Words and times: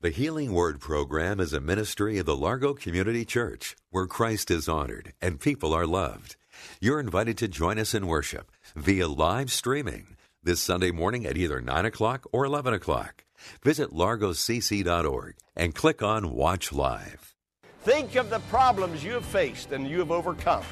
The 0.00 0.10
Healing 0.10 0.52
Word 0.52 0.78
program 0.78 1.40
is 1.40 1.52
a 1.52 1.58
ministry 1.58 2.18
of 2.18 2.26
the 2.26 2.36
Largo 2.36 2.72
Community 2.72 3.24
Church 3.24 3.74
where 3.90 4.06
Christ 4.06 4.48
is 4.48 4.68
honored 4.68 5.12
and 5.20 5.40
people 5.40 5.74
are 5.74 5.88
loved. 5.88 6.36
You're 6.80 7.00
invited 7.00 7.36
to 7.38 7.48
join 7.48 7.80
us 7.80 7.94
in 7.94 8.06
worship 8.06 8.52
via 8.76 9.08
live 9.08 9.50
streaming 9.50 10.16
this 10.40 10.60
Sunday 10.60 10.92
morning 10.92 11.26
at 11.26 11.36
either 11.36 11.60
9 11.60 11.84
o'clock 11.84 12.28
or 12.30 12.44
11 12.44 12.74
o'clock. 12.74 13.24
Visit 13.64 13.90
largocc.org 13.90 15.34
and 15.56 15.74
click 15.74 16.00
on 16.00 16.32
Watch 16.32 16.72
Live. 16.72 17.34
Think 17.82 18.14
of 18.14 18.30
the 18.30 18.38
problems 18.50 19.02
you 19.02 19.14
have 19.14 19.24
faced 19.24 19.72
and 19.72 19.84
you 19.88 19.98
have 19.98 20.12
overcome 20.12 20.62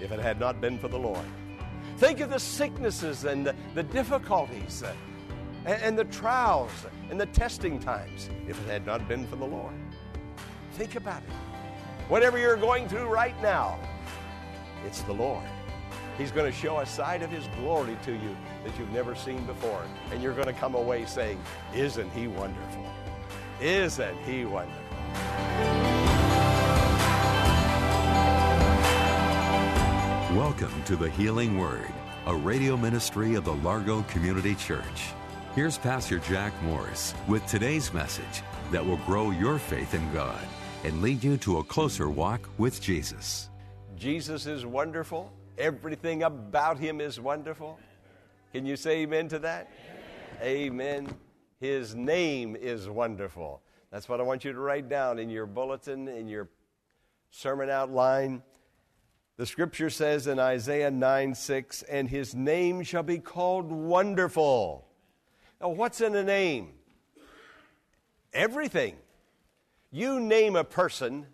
if 0.00 0.10
it 0.10 0.18
had 0.18 0.40
not 0.40 0.60
been 0.60 0.76
for 0.76 0.88
the 0.88 0.98
Lord. 0.98 1.24
Think 1.98 2.18
of 2.18 2.30
the 2.30 2.40
sicknesses 2.40 3.26
and 3.26 3.46
the, 3.74 3.82
difficulties 3.84 4.82
and, 5.66 5.98
the 5.98 6.04
trials 6.04 6.70
and 7.10 7.20
the 7.20 7.26
testing 7.26 7.80
times 7.80 8.30
if 8.48 8.58
it 8.64 8.70
had 8.70 8.86
not 8.86 9.06
been 9.08 9.26
for 9.26 9.36
the 9.36 9.44
Lord. 9.44 9.74
Think 10.72 10.94
about 10.94 11.22
it. 11.22 11.32
Whatever 12.08 12.38
you're 12.38 12.56
going 12.56 12.88
through 12.88 13.06
right 13.06 13.40
now, 13.42 13.78
it's 14.86 15.02
the 15.02 15.12
Lord. 15.12 15.42
He's 16.16 16.30
going 16.30 16.50
to 16.50 16.56
show 16.56 16.78
a 16.78 16.86
side 16.86 17.22
of 17.22 17.30
His 17.30 17.46
glory 17.58 17.98
to 18.04 18.12
you 18.12 18.36
that 18.64 18.78
you've 18.78 18.92
never 18.92 19.14
seen 19.14 19.44
before. 19.44 19.82
And 20.12 20.22
you're 20.22 20.34
going 20.34 20.46
to 20.46 20.52
come 20.52 20.74
away 20.74 21.04
saying, 21.04 21.38
Isn't 21.74 22.10
He 22.12 22.28
wonderful? 22.28 22.86
Isn't 23.60 24.16
He 24.18 24.44
wonderful? 24.44 24.82
Welcome 30.36 30.82
to 30.84 30.96
the 30.96 31.10
Healing 31.10 31.58
Word, 31.58 31.88
a 32.26 32.34
radio 32.34 32.76
ministry 32.76 33.34
of 33.34 33.44
the 33.44 33.54
Largo 33.54 34.02
Community 34.02 34.54
Church. 34.54 35.12
Here's 35.56 35.78
Pastor 35.78 36.18
Jack 36.18 36.52
Morris 36.64 37.14
with 37.26 37.46
today's 37.46 37.90
message 37.94 38.42
that 38.70 38.84
will 38.84 38.98
grow 38.98 39.30
your 39.30 39.58
faith 39.58 39.94
in 39.94 40.12
God 40.12 40.44
and 40.84 41.00
lead 41.00 41.24
you 41.24 41.38
to 41.38 41.60
a 41.60 41.64
closer 41.64 42.10
walk 42.10 42.46
with 42.58 42.78
Jesus. 42.78 43.48
Jesus 43.96 44.44
is 44.44 44.66
wonderful. 44.66 45.32
Everything 45.56 46.24
about 46.24 46.78
him 46.78 47.00
is 47.00 47.18
wonderful. 47.18 47.80
Can 48.52 48.66
you 48.66 48.76
say 48.76 48.98
amen 48.98 49.28
to 49.28 49.38
that? 49.38 49.70
Amen. 50.42 51.08
His 51.58 51.94
name 51.94 52.54
is 52.54 52.86
wonderful. 52.86 53.62
That's 53.90 54.10
what 54.10 54.20
I 54.20 54.24
want 54.24 54.44
you 54.44 54.52
to 54.52 54.60
write 54.60 54.90
down 54.90 55.18
in 55.18 55.30
your 55.30 55.46
bulletin, 55.46 56.06
in 56.06 56.28
your 56.28 56.50
sermon 57.30 57.70
outline. 57.70 58.42
The 59.38 59.46
scripture 59.46 59.88
says 59.88 60.26
in 60.26 60.38
Isaiah 60.38 60.90
9 60.90 61.34
6, 61.34 61.82
and 61.84 62.10
his 62.10 62.34
name 62.34 62.82
shall 62.82 63.02
be 63.02 63.16
called 63.16 63.72
Wonderful. 63.72 64.85
Now, 65.60 65.68
what's 65.70 66.00
in 66.00 66.14
a 66.14 66.22
name? 66.22 66.70
Everything. 68.32 68.96
You 69.90 70.20
name 70.20 70.56
a 70.56 70.64
person, 70.64 71.26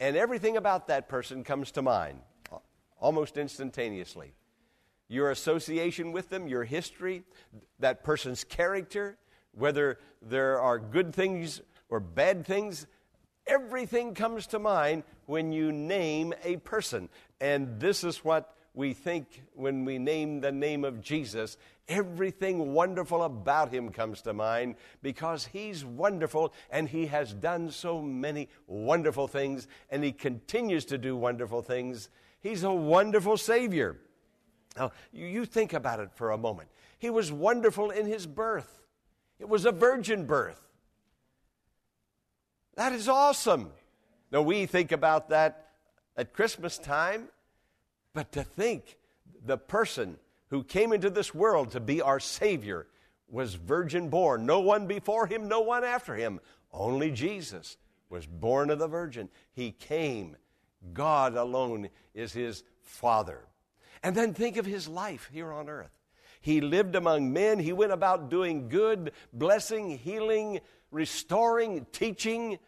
and 0.00 0.16
everything 0.16 0.56
about 0.56 0.88
that 0.88 1.08
person 1.08 1.44
comes 1.44 1.70
to 1.72 1.82
mind 1.82 2.20
almost 2.98 3.36
instantaneously. 3.36 4.32
Your 5.08 5.30
association 5.30 6.10
with 6.12 6.30
them, 6.30 6.48
your 6.48 6.64
history, 6.64 7.22
that 7.78 8.02
person's 8.02 8.42
character, 8.42 9.18
whether 9.52 9.98
there 10.22 10.58
are 10.58 10.78
good 10.78 11.14
things 11.14 11.60
or 11.90 12.00
bad 12.00 12.46
things, 12.46 12.86
everything 13.46 14.14
comes 14.14 14.46
to 14.48 14.58
mind 14.58 15.04
when 15.26 15.52
you 15.52 15.70
name 15.70 16.32
a 16.42 16.56
person. 16.56 17.08
And 17.40 17.78
this 17.78 18.02
is 18.02 18.24
what 18.24 18.56
we 18.72 18.92
think 18.92 19.42
when 19.54 19.84
we 19.84 19.98
name 19.98 20.40
the 20.40 20.50
name 20.50 20.84
of 20.84 21.00
Jesus 21.00 21.56
Everything 21.88 22.72
wonderful 22.72 23.22
about 23.22 23.70
him 23.72 23.90
comes 23.90 24.22
to 24.22 24.32
mind 24.32 24.76
because 25.02 25.44
he's 25.44 25.84
wonderful 25.84 26.54
and 26.70 26.88
he 26.88 27.06
has 27.06 27.34
done 27.34 27.70
so 27.70 28.00
many 28.00 28.48
wonderful 28.66 29.28
things 29.28 29.68
and 29.90 30.02
he 30.02 30.10
continues 30.10 30.86
to 30.86 30.96
do 30.96 31.14
wonderful 31.14 31.60
things. 31.60 32.08
He's 32.40 32.62
a 32.62 32.72
wonderful 32.72 33.36
Savior. 33.36 33.98
Now, 34.78 34.92
you 35.12 35.44
think 35.44 35.74
about 35.74 36.00
it 36.00 36.10
for 36.14 36.30
a 36.30 36.38
moment. 36.38 36.68
He 36.98 37.10
was 37.10 37.30
wonderful 37.30 37.90
in 37.90 38.06
his 38.06 38.26
birth, 38.26 38.82
it 39.38 39.48
was 39.48 39.66
a 39.66 39.72
virgin 39.72 40.24
birth. 40.24 40.60
That 42.76 42.92
is 42.92 43.08
awesome. 43.08 43.70
Now, 44.32 44.42
we 44.42 44.66
think 44.66 44.90
about 44.90 45.28
that 45.28 45.68
at 46.16 46.32
Christmas 46.32 46.76
time, 46.76 47.28
but 48.14 48.32
to 48.32 48.42
think 48.42 48.98
the 49.44 49.56
person 49.56 50.16
who 50.54 50.62
came 50.62 50.92
into 50.92 51.10
this 51.10 51.34
world 51.34 51.72
to 51.72 51.80
be 51.80 52.00
our 52.00 52.20
Savior, 52.20 52.86
was 53.28 53.54
virgin 53.54 54.08
born. 54.08 54.46
No 54.46 54.60
one 54.60 54.86
before 54.86 55.26
him, 55.26 55.48
no 55.48 55.62
one 55.62 55.82
after 55.82 56.14
him. 56.14 56.38
Only 56.72 57.10
Jesus 57.10 57.76
was 58.08 58.24
born 58.24 58.70
of 58.70 58.78
the 58.78 58.86
Virgin. 58.86 59.30
He 59.52 59.72
came. 59.72 60.36
God 60.92 61.34
alone 61.34 61.88
is 62.14 62.32
his 62.32 62.62
Father. 62.82 63.40
And 64.04 64.14
then 64.14 64.32
think 64.32 64.56
of 64.56 64.64
his 64.64 64.86
life 64.86 65.28
here 65.32 65.52
on 65.52 65.68
earth. 65.68 65.90
He 66.40 66.60
lived 66.60 66.94
among 66.94 67.32
men. 67.32 67.58
He 67.58 67.72
went 67.72 67.90
about 67.90 68.30
doing 68.30 68.68
good, 68.68 69.10
blessing, 69.32 69.98
healing, 69.98 70.60
restoring, 70.92 71.84
teaching. 71.90 72.60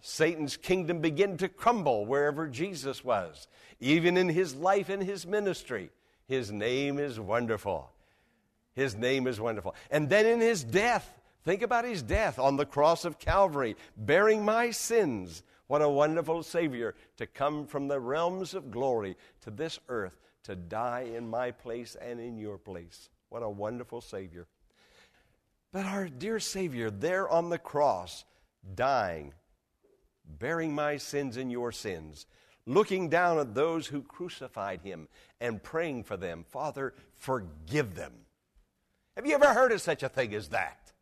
Satan's 0.00 0.56
kingdom 0.56 1.00
began 1.00 1.38
to 1.38 1.48
crumble 1.48 2.06
wherever 2.06 2.46
Jesus 2.46 3.02
was, 3.02 3.48
even 3.80 4.16
in 4.16 4.28
his 4.28 4.54
life 4.54 4.88
and 4.88 5.02
his 5.02 5.26
ministry. 5.26 5.90
His 6.28 6.52
name 6.52 6.98
is 6.98 7.18
wonderful. 7.18 7.90
His 8.74 8.94
name 8.94 9.26
is 9.26 9.40
wonderful. 9.40 9.74
And 9.90 10.08
then 10.08 10.26
in 10.26 10.40
his 10.40 10.62
death, 10.62 11.10
think 11.44 11.62
about 11.62 11.84
his 11.84 12.02
death 12.02 12.38
on 12.38 12.56
the 12.56 12.66
cross 12.66 13.04
of 13.04 13.18
Calvary, 13.18 13.76
bearing 13.96 14.44
my 14.44 14.70
sins. 14.70 15.42
What 15.66 15.82
a 15.82 15.88
wonderful 15.88 16.42
Savior 16.42 16.94
to 17.16 17.26
come 17.26 17.66
from 17.66 17.88
the 17.88 17.98
realms 17.98 18.54
of 18.54 18.70
glory 18.70 19.16
to 19.42 19.50
this 19.50 19.78
earth 19.88 20.18
to 20.44 20.54
die 20.54 21.10
in 21.14 21.28
my 21.28 21.50
place 21.50 21.96
and 22.00 22.20
in 22.20 22.38
your 22.38 22.58
place. 22.58 23.08
What 23.30 23.42
a 23.42 23.50
wonderful 23.50 24.00
Savior. 24.00 24.46
But 25.72 25.84
our 25.84 26.08
dear 26.08 26.40
Savior, 26.40 26.90
there 26.90 27.28
on 27.28 27.50
the 27.50 27.58
cross, 27.58 28.24
dying, 28.74 29.34
bearing 30.38 30.74
my 30.74 30.96
sins 30.96 31.36
and 31.36 31.52
your 31.52 31.72
sins, 31.72 32.26
looking 32.68 33.08
down 33.08 33.38
at 33.38 33.54
those 33.54 33.86
who 33.86 34.02
crucified 34.02 34.82
him 34.82 35.08
and 35.40 35.62
praying 35.62 36.04
for 36.04 36.16
them, 36.16 36.44
Father, 36.48 36.92
forgive 37.14 37.94
them. 37.94 38.12
Have 39.16 39.26
you 39.26 39.34
ever 39.34 39.54
heard 39.54 39.72
of 39.72 39.80
such 39.80 40.02
a 40.02 40.08
thing 40.08 40.34
as 40.34 40.48
that? 40.48 40.92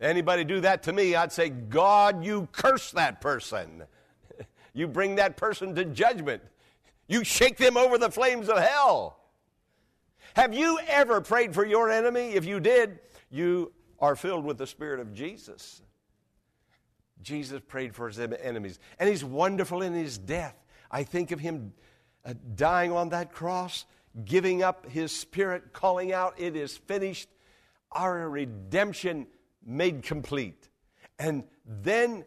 Anybody 0.00 0.44
do 0.44 0.60
that 0.60 0.84
to 0.84 0.92
me, 0.92 1.14
I'd 1.14 1.32
say, 1.32 1.48
God, 1.48 2.24
you 2.24 2.48
curse 2.52 2.92
that 2.92 3.20
person. 3.20 3.84
you 4.74 4.86
bring 4.86 5.16
that 5.16 5.36
person 5.36 5.74
to 5.74 5.84
judgment. 5.84 6.42
You 7.08 7.24
shake 7.24 7.58
them 7.58 7.76
over 7.76 7.98
the 7.98 8.10
flames 8.10 8.48
of 8.48 8.58
hell. 8.58 9.18
Have 10.34 10.54
you 10.54 10.78
ever 10.88 11.20
prayed 11.20 11.54
for 11.54 11.64
your 11.64 11.90
enemy? 11.90 12.30
If 12.30 12.44
you 12.44 12.60
did, 12.60 13.00
you 13.30 13.72
are 14.00 14.16
filled 14.16 14.44
with 14.44 14.58
the 14.58 14.66
Spirit 14.66 15.00
of 15.00 15.14
Jesus. 15.14 15.82
Jesus 17.24 17.60
prayed 17.66 17.94
for 17.94 18.06
his 18.06 18.20
enemies. 18.20 18.78
And 18.98 19.08
he's 19.08 19.24
wonderful 19.24 19.82
in 19.82 19.94
his 19.94 20.18
death. 20.18 20.54
I 20.90 21.02
think 21.02 21.32
of 21.32 21.40
him 21.40 21.72
uh, 22.24 22.34
dying 22.54 22.92
on 22.92 23.08
that 23.08 23.32
cross, 23.32 23.86
giving 24.24 24.62
up 24.62 24.88
his 24.88 25.10
spirit, 25.10 25.72
calling 25.72 26.12
out, 26.12 26.34
It 26.38 26.54
is 26.54 26.76
finished, 26.76 27.28
our 27.90 28.28
redemption 28.28 29.26
made 29.64 30.02
complete. 30.02 30.68
And 31.18 31.44
then 31.66 32.24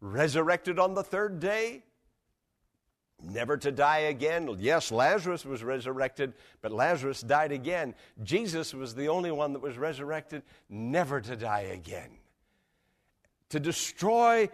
resurrected 0.00 0.78
on 0.78 0.94
the 0.94 1.02
third 1.02 1.40
day, 1.40 1.82
never 3.22 3.56
to 3.56 3.72
die 3.72 4.00
again. 4.00 4.56
Yes, 4.60 4.92
Lazarus 4.92 5.44
was 5.44 5.64
resurrected, 5.64 6.34
but 6.62 6.70
Lazarus 6.70 7.20
died 7.20 7.50
again. 7.50 7.94
Jesus 8.22 8.72
was 8.72 8.94
the 8.94 9.08
only 9.08 9.30
one 9.30 9.52
that 9.54 9.62
was 9.62 9.76
resurrected, 9.76 10.42
never 10.68 11.20
to 11.20 11.36
die 11.36 11.72
again 11.72 12.10
to 13.56 13.60
destroy 13.60 14.50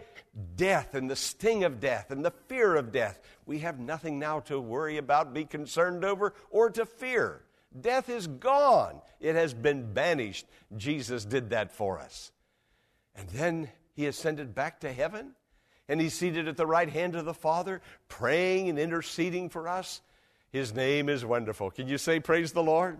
death 0.55 0.95
and 0.95 1.09
the 1.09 1.15
sting 1.15 1.65
of 1.65 1.81
death 1.81 2.09
and 2.09 2.23
the 2.23 2.31
fear 2.47 2.75
of 2.75 2.93
death. 2.93 3.19
We 3.45 3.59
have 3.59 3.77
nothing 3.77 4.17
now 4.17 4.39
to 4.41 4.59
worry 4.61 4.97
about, 4.97 5.33
be 5.33 5.43
concerned 5.43 6.05
over, 6.05 6.33
or 6.49 6.69
to 6.69 6.85
fear. 6.85 7.41
Death 7.79 8.07
is 8.07 8.27
gone, 8.27 9.01
it 9.19 9.35
has 9.35 9.53
been 9.53 9.93
banished. 9.93 10.45
Jesus 10.77 11.25
did 11.25 11.49
that 11.49 11.73
for 11.73 11.99
us. 11.99 12.31
And 13.15 13.27
then 13.29 13.69
he 13.93 14.05
ascended 14.05 14.55
back 14.55 14.79
to 14.81 14.93
heaven, 14.93 15.33
and 15.89 15.99
he's 15.99 16.13
seated 16.13 16.47
at 16.47 16.55
the 16.55 16.65
right 16.65 16.89
hand 16.89 17.15
of 17.15 17.25
the 17.25 17.33
Father, 17.33 17.81
praying 18.07 18.69
and 18.69 18.79
interceding 18.79 19.49
for 19.49 19.67
us. 19.67 20.01
His 20.49 20.73
name 20.73 21.09
is 21.09 21.25
wonderful. 21.25 21.71
Can 21.71 21.89
you 21.89 21.97
say, 21.97 22.21
Praise 22.21 22.53
the 22.53 22.63
Lord? 22.63 22.97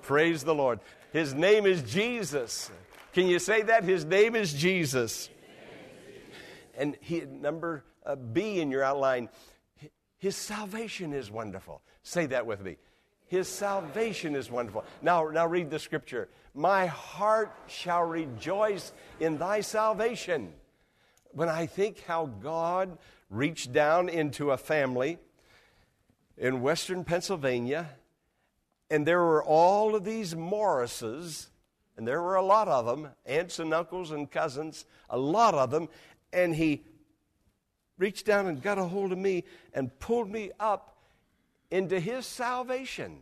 Praise 0.00 0.44
the 0.44 0.54
Lord. 0.54 0.80
His 1.12 1.34
name 1.34 1.66
is 1.66 1.82
Jesus. 1.82 2.70
Can 3.16 3.28
you 3.28 3.38
say 3.38 3.62
that? 3.62 3.82
His 3.82 4.04
name 4.04 4.36
is 4.36 4.52
Jesus. 4.52 5.30
And 6.76 6.98
he, 7.00 7.22
number 7.22 7.82
uh, 8.04 8.14
B 8.14 8.60
in 8.60 8.70
your 8.70 8.84
outline, 8.84 9.30
his 10.18 10.36
salvation 10.36 11.14
is 11.14 11.30
wonderful. 11.30 11.80
Say 12.02 12.26
that 12.26 12.44
with 12.44 12.60
me. 12.60 12.76
His 13.24 13.48
salvation 13.48 14.36
is 14.36 14.50
wonderful. 14.50 14.84
Now, 15.00 15.30
now 15.30 15.46
read 15.46 15.70
the 15.70 15.78
scripture. 15.78 16.28
My 16.52 16.88
heart 16.88 17.56
shall 17.68 18.02
rejoice 18.02 18.92
in 19.18 19.38
thy 19.38 19.62
salvation. 19.62 20.52
When 21.32 21.48
I 21.48 21.64
think 21.64 22.02
how 22.02 22.26
God 22.26 22.98
reached 23.30 23.72
down 23.72 24.10
into 24.10 24.50
a 24.50 24.58
family 24.58 25.16
in 26.36 26.60
western 26.60 27.02
Pennsylvania, 27.02 27.88
and 28.90 29.06
there 29.06 29.20
were 29.20 29.42
all 29.42 29.94
of 29.94 30.04
these 30.04 30.34
Morrises, 30.34 31.48
and 31.96 32.06
there 32.06 32.22
were 32.22 32.36
a 32.36 32.44
lot 32.44 32.68
of 32.68 32.86
them, 32.86 33.08
aunts 33.24 33.58
and 33.58 33.72
uncles 33.72 34.10
and 34.10 34.30
cousins, 34.30 34.84
a 35.08 35.18
lot 35.18 35.54
of 35.54 35.70
them, 35.70 35.88
and 36.32 36.54
he 36.54 36.84
reached 37.98 38.26
down 38.26 38.46
and 38.46 38.62
got 38.62 38.78
a 38.78 38.84
hold 38.84 39.12
of 39.12 39.18
me 39.18 39.44
and 39.72 39.98
pulled 39.98 40.30
me 40.30 40.50
up 40.60 40.98
into 41.70 41.98
his 41.98 42.26
salvation. 42.26 43.18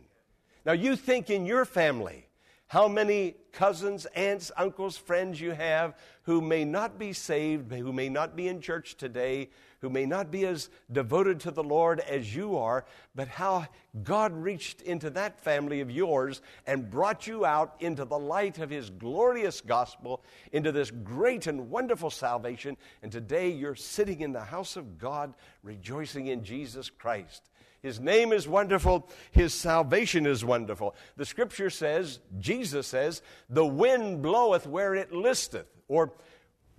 Now, 0.65 0.73
you 0.73 0.95
think 0.95 1.29
in 1.29 1.45
your 1.45 1.65
family 1.65 2.27
how 2.67 2.87
many 2.87 3.35
cousins, 3.51 4.05
aunts, 4.15 4.51
uncles, 4.57 4.97
friends 4.97 5.39
you 5.39 5.51
have 5.51 5.95
who 6.23 6.41
may 6.41 6.65
not 6.65 6.97
be 6.97 7.13
saved, 7.13 7.71
who 7.71 7.93
may 7.93 8.09
not 8.09 8.35
be 8.35 8.47
in 8.47 8.59
church 8.59 8.97
today, 8.97 9.49
who 9.81 9.89
may 9.89 10.05
not 10.05 10.31
be 10.31 10.45
as 10.47 10.69
devoted 10.91 11.39
to 11.39 11.51
the 11.51 11.63
Lord 11.63 11.99
as 11.99 12.35
you 12.35 12.57
are, 12.57 12.85
but 13.13 13.27
how 13.27 13.67
God 14.03 14.33
reached 14.33 14.81
into 14.81 15.11
that 15.11 15.39
family 15.39 15.79
of 15.81 15.91
yours 15.91 16.41
and 16.65 16.89
brought 16.89 17.27
you 17.27 17.45
out 17.45 17.75
into 17.79 18.03
the 18.03 18.17
light 18.17 18.57
of 18.57 18.71
His 18.71 18.89
glorious 18.89 19.61
gospel, 19.61 20.23
into 20.51 20.71
this 20.71 20.89
great 20.89 21.45
and 21.45 21.69
wonderful 21.69 22.09
salvation. 22.09 22.77
And 23.03 23.11
today 23.11 23.49
you're 23.49 23.75
sitting 23.75 24.21
in 24.21 24.33
the 24.33 24.41
house 24.41 24.75
of 24.75 24.97
God, 24.97 25.35
rejoicing 25.61 26.27
in 26.27 26.43
Jesus 26.43 26.89
Christ. 26.89 27.43
His 27.85 27.99
name 27.99 28.33
is 28.33 28.47
wonderful. 28.47 29.07
His 29.29 29.53
salvation 29.53 30.25
is 30.25 30.43
wonderful. 30.43 30.95
The 31.17 31.25
scripture 31.25 31.69
says, 31.69 32.19
Jesus 32.39 32.87
says, 32.87 33.21
the 33.47 33.63
wind 33.63 34.23
bloweth 34.23 34.65
where 34.65 34.95
it 34.95 35.13
listeth. 35.13 35.67
Or 35.87 36.13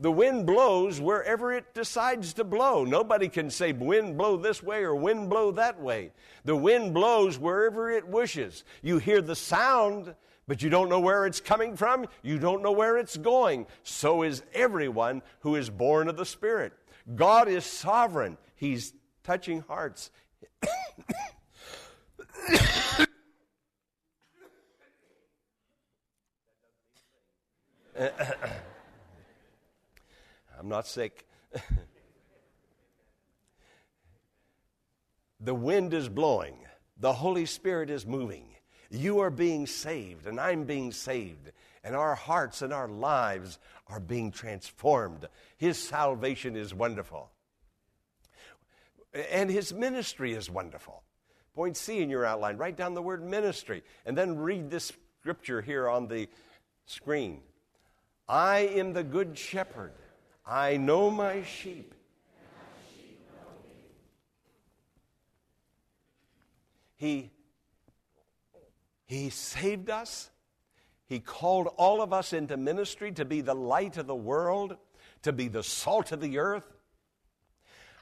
the 0.00 0.10
wind 0.10 0.46
blows 0.46 1.00
wherever 1.00 1.52
it 1.52 1.74
decides 1.74 2.32
to 2.34 2.42
blow. 2.44 2.82
Nobody 2.82 3.28
can 3.28 3.50
say 3.50 3.72
wind 3.72 4.18
blow 4.18 4.36
this 4.36 4.64
way 4.64 4.82
or 4.82 4.96
wind 4.96 5.30
blow 5.30 5.52
that 5.52 5.80
way. 5.80 6.10
The 6.44 6.56
wind 6.56 6.92
blows 6.92 7.38
wherever 7.38 7.88
it 7.88 8.08
wishes. 8.08 8.64
You 8.82 8.98
hear 8.98 9.22
the 9.22 9.36
sound, 9.36 10.12
but 10.48 10.60
you 10.60 10.70
don't 10.70 10.88
know 10.88 10.98
where 10.98 11.24
it's 11.24 11.40
coming 11.40 11.76
from. 11.76 12.06
You 12.24 12.40
don't 12.40 12.64
know 12.64 12.72
where 12.72 12.98
it's 12.98 13.16
going. 13.16 13.68
So 13.84 14.24
is 14.24 14.42
everyone 14.52 15.22
who 15.38 15.54
is 15.54 15.70
born 15.70 16.08
of 16.08 16.16
the 16.16 16.26
Spirit. 16.26 16.72
God 17.14 17.46
is 17.46 17.64
sovereign. 17.64 18.38
He's 18.56 18.92
touching 19.22 19.60
hearts. 19.68 20.10
I'm 30.58 30.68
not 30.68 30.86
sick. 30.86 31.26
the 35.40 35.54
wind 35.54 35.94
is 35.94 36.08
blowing, 36.08 36.56
the 36.98 37.12
Holy 37.12 37.46
Spirit 37.46 37.90
is 37.90 38.06
moving. 38.06 38.44
You 38.90 39.20
are 39.20 39.30
being 39.30 39.66
saved, 39.66 40.26
and 40.26 40.38
I'm 40.38 40.64
being 40.64 40.92
saved, 40.92 41.50
and 41.82 41.96
our 41.96 42.14
hearts 42.14 42.62
and 42.62 42.72
our 42.72 42.88
lives 42.88 43.58
are 43.88 44.00
being 44.00 44.30
transformed. 44.30 45.28
His 45.56 45.78
salvation 45.78 46.56
is 46.56 46.72
wonderful. 46.72 47.30
And 49.30 49.50
his 49.50 49.72
ministry 49.72 50.32
is 50.32 50.50
wonderful. 50.50 51.02
Point 51.54 51.76
C 51.76 52.00
in 52.02 52.10
your 52.10 52.24
outline, 52.24 52.58
write 52.58 52.76
down 52.76 52.94
the 52.94 53.02
word 53.02 53.24
ministry, 53.24 53.82
and 54.04 54.16
then 54.16 54.36
read 54.36 54.70
this 54.70 54.92
scripture 55.20 55.62
here 55.62 55.88
on 55.88 56.06
the 56.06 56.28
screen. 56.84 57.40
I 58.28 58.58
am 58.58 58.92
the 58.92 59.04
good 59.04 59.38
shepherd. 59.38 59.92
I 60.46 60.76
know 60.76 61.10
my 61.10 61.42
sheep. 61.44 61.94
He, 66.96 67.30
he 69.06 69.30
saved 69.30 69.90
us. 69.90 70.30
He 71.08 71.20
called 71.20 71.68
all 71.76 72.02
of 72.02 72.12
us 72.12 72.32
into 72.32 72.56
ministry 72.56 73.12
to 73.12 73.24
be 73.24 73.40
the 73.40 73.54
light 73.54 73.96
of 73.96 74.06
the 74.06 74.14
world, 74.14 74.76
to 75.22 75.32
be 75.32 75.48
the 75.48 75.62
salt 75.62 76.10
of 76.12 76.20
the 76.20 76.38
earth, 76.38 76.64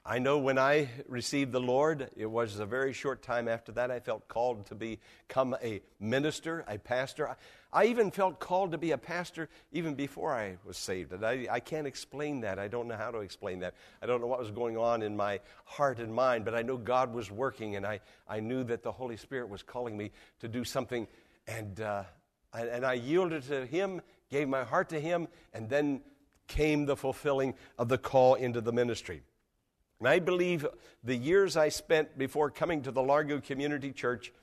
I 0.07 0.19
know 0.19 0.37
when 0.37 0.59
I 0.59 0.91
received 1.09 1.53
the 1.53 1.61
Lord, 1.61 2.11
it 2.15 2.27
was 2.27 2.59
a 2.59 2.67
very 2.67 2.93
short 2.93 3.23
time 3.23 3.49
after 3.49 3.73
that, 3.73 3.91
I 3.91 4.01
felt 4.01 4.29
called 4.29 4.67
to 4.67 4.75
become 4.75 5.57
a 5.63 5.81
minister, 5.99 6.63
a 6.69 6.77
pastor. 6.77 7.35
I 7.73 7.87
even 7.87 8.11
felt 8.11 8.39
called 8.39 8.73
to 8.73 8.79
be 8.79 8.91
a 8.91 8.99
pastor 8.99 9.49
even 9.73 9.95
before 9.95 10.35
I 10.35 10.59
was 10.63 10.77
saved. 10.77 11.13
And 11.13 11.25
I, 11.25 11.47
I 11.51 11.59
can't 11.59 11.87
explain 11.87 12.43
that. 12.43 12.59
I 12.59 12.69
don't 12.69 12.87
know 12.87 12.97
how 12.99 13.13
to 13.13 13.21
explain 13.21 13.61
that. 13.61 13.73
I 14.03 14.07
don't 14.07 14.21
know 14.21 14.27
what 14.27 14.41
was 14.41 14.51
going 14.51 14.77
on 14.77 15.01
in 15.01 15.17
my 15.17 15.41
heart 15.65 15.99
and 15.99 16.15
mind, 16.15 16.45
but 16.45 16.55
I 16.55 16.61
know 16.61 16.77
God 16.77 17.15
was 17.15 17.31
working, 17.31 17.77
and 17.77 17.87
I, 17.87 18.01
I 18.29 18.41
knew 18.41 18.63
that 18.65 18.83
the 18.83 18.93
Holy 18.93 19.17
Spirit 19.17 19.49
was 19.49 19.63
calling 19.63 19.97
me 19.97 20.13
to 20.41 20.49
do 20.49 20.65
something. 20.65 21.09
And, 21.47 21.81
uh, 21.81 22.03
and 22.53 22.85
I 22.85 22.93
yielded 22.93 23.45
to 23.45 23.65
Him, 23.65 24.03
gave 24.31 24.51
my 24.51 24.65
heart 24.65 24.91
to 24.91 25.01
Him, 25.01 25.29
and 25.55 25.71
then 25.71 26.03
came 26.47 26.85
the 26.85 26.95
fulfilling 26.95 27.55
of 27.79 27.89
the 27.89 27.97
call 27.97 28.35
into 28.35 28.61
the 28.61 28.73
ministry. 28.73 29.23
And 30.05 30.11
I 30.11 30.19
believe 30.19 30.67
the 31.03 31.17
years 31.17 31.57
I 31.57 31.71
spent 31.71 32.19
before 32.19 32.51
coming 32.51 32.83
to 32.83 32.91
the 32.91 33.01
Largo 33.01 33.41
Community 33.41 33.91
Church, 33.91 34.35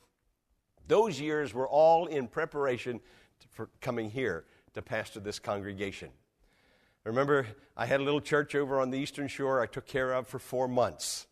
those 0.87 1.21
years 1.21 1.53
were 1.53 1.67
all 1.67 2.07
in 2.07 2.27
preparation 2.27 2.99
for 3.51 3.69
coming 3.79 4.09
here 4.09 4.45
to 4.73 4.81
pastor 4.81 5.19
this 5.19 5.37
congregation. 5.37 6.09
remember, 7.03 7.45
I 7.77 7.85
had 7.85 7.99
a 7.99 8.03
little 8.03 8.21
church 8.21 8.55
over 8.55 8.81
on 8.81 8.89
the 8.89 8.97
Eastern 8.97 9.27
Shore 9.27 9.61
I 9.61 9.67
took 9.67 9.85
care 9.85 10.13
of 10.13 10.25
for 10.25 10.39
four 10.39 10.67
months. 10.67 11.27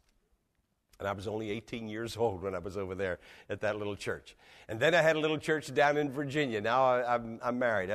And 0.99 1.07
I 1.07 1.13
was 1.13 1.27
only 1.27 1.49
18 1.49 1.89
years 1.89 2.15
old 2.19 2.43
when 2.43 2.53
I 2.53 2.59
was 2.59 2.77
over 2.77 2.93
there 2.93 3.17
at 3.49 3.61
that 3.61 3.79
little 3.79 3.95
church. 3.95 4.35
And 4.67 4.79
then 4.79 4.93
I 4.93 5.01
had 5.01 5.15
a 5.15 5.19
little 5.19 5.39
church 5.39 5.73
down 5.73 5.97
in 5.97 6.11
Virginia. 6.11 6.61
Now 6.61 6.83
I, 6.83 7.15
am 7.15 7.57
married. 7.57 7.89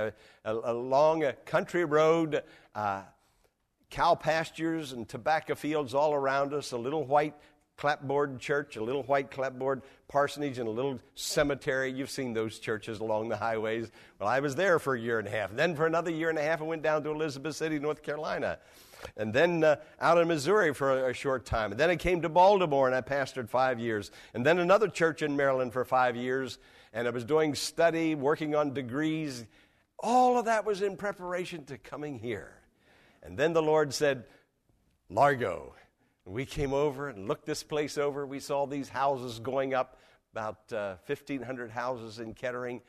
Along 0.44 1.22
a 1.22 1.34
country 1.34 1.84
road, 1.84 2.42
uh, 2.74 3.02
cow 3.94 4.16
pastures 4.16 4.92
and 4.92 5.08
tobacco 5.08 5.54
fields 5.54 5.94
all 5.94 6.14
around 6.14 6.52
us, 6.52 6.72
a 6.72 6.76
little 6.76 7.04
white 7.04 7.34
clapboard 7.76 8.40
church, 8.40 8.74
a 8.74 8.82
little 8.82 9.04
white 9.04 9.30
clapboard 9.30 9.82
parsonage, 10.08 10.58
and 10.58 10.66
a 10.66 10.70
little 10.70 10.98
cemetery. 11.14 11.92
You've 11.92 12.10
seen 12.10 12.32
those 12.32 12.58
churches 12.58 12.98
along 12.98 13.28
the 13.28 13.36
highways. 13.36 13.92
Well, 14.18 14.28
I 14.28 14.40
was 14.40 14.56
there 14.56 14.80
for 14.80 14.96
a 14.96 15.00
year 15.00 15.20
and 15.20 15.28
a 15.28 15.30
half. 15.30 15.54
Then 15.54 15.76
for 15.76 15.86
another 15.86 16.10
year 16.10 16.28
and 16.28 16.36
a 16.36 16.42
half, 16.42 16.60
I 16.60 16.64
went 16.64 16.82
down 16.82 17.04
to 17.04 17.10
Elizabeth 17.10 17.54
City, 17.54 17.78
North 17.78 18.02
Carolina. 18.02 18.58
And 19.16 19.32
then 19.32 19.62
uh, 19.62 19.76
out 20.00 20.18
in 20.18 20.26
Missouri 20.26 20.74
for 20.74 21.06
a, 21.06 21.10
a 21.10 21.14
short 21.14 21.44
time. 21.44 21.70
And 21.70 21.78
then 21.78 21.90
I 21.90 21.94
came 21.94 22.22
to 22.22 22.28
Baltimore 22.28 22.88
and 22.88 22.96
I 22.96 23.00
pastored 23.00 23.48
five 23.48 23.78
years. 23.78 24.10
And 24.34 24.44
then 24.44 24.58
another 24.58 24.88
church 24.88 25.22
in 25.22 25.36
Maryland 25.36 25.72
for 25.72 25.84
five 25.84 26.16
years. 26.16 26.58
And 26.92 27.06
I 27.06 27.12
was 27.12 27.24
doing 27.24 27.54
study, 27.54 28.16
working 28.16 28.56
on 28.56 28.74
degrees. 28.74 29.46
All 30.00 30.36
of 30.36 30.46
that 30.46 30.64
was 30.64 30.82
in 30.82 30.96
preparation 30.96 31.64
to 31.66 31.78
coming 31.78 32.18
here. 32.18 32.63
And 33.24 33.38
then 33.38 33.52
the 33.54 33.62
Lord 33.62 33.94
said, 33.94 34.24
Largo. 35.08 35.74
And 36.26 36.34
we 36.34 36.44
came 36.44 36.72
over 36.72 37.08
and 37.08 37.26
looked 37.26 37.46
this 37.46 37.62
place 37.62 37.98
over. 37.98 38.26
We 38.26 38.40
saw 38.40 38.66
these 38.66 38.88
houses 38.88 39.38
going 39.38 39.74
up, 39.74 39.98
about 40.32 40.72
uh, 40.72 40.96
1,500 41.06 41.70
houses 41.70 42.18
in 42.18 42.34
Kettering. 42.34 42.80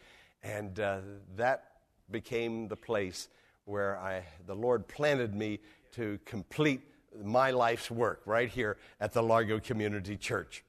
And 0.43 0.79
uh, 0.79 0.99
that 1.35 1.63
became 2.11 2.67
the 2.67 2.75
place 2.75 3.29
where 3.65 3.97
I, 3.99 4.23
the 4.45 4.55
Lord 4.55 4.87
planted 4.87 5.33
me 5.33 5.59
to 5.93 6.19
complete 6.25 6.81
my 7.23 7.51
life's 7.51 7.89
work 7.89 8.21
right 8.25 8.49
here 8.49 8.77
at 8.99 9.13
the 9.13 9.23
Largo 9.23 9.59
Community 9.59 10.17
Church. 10.17 10.63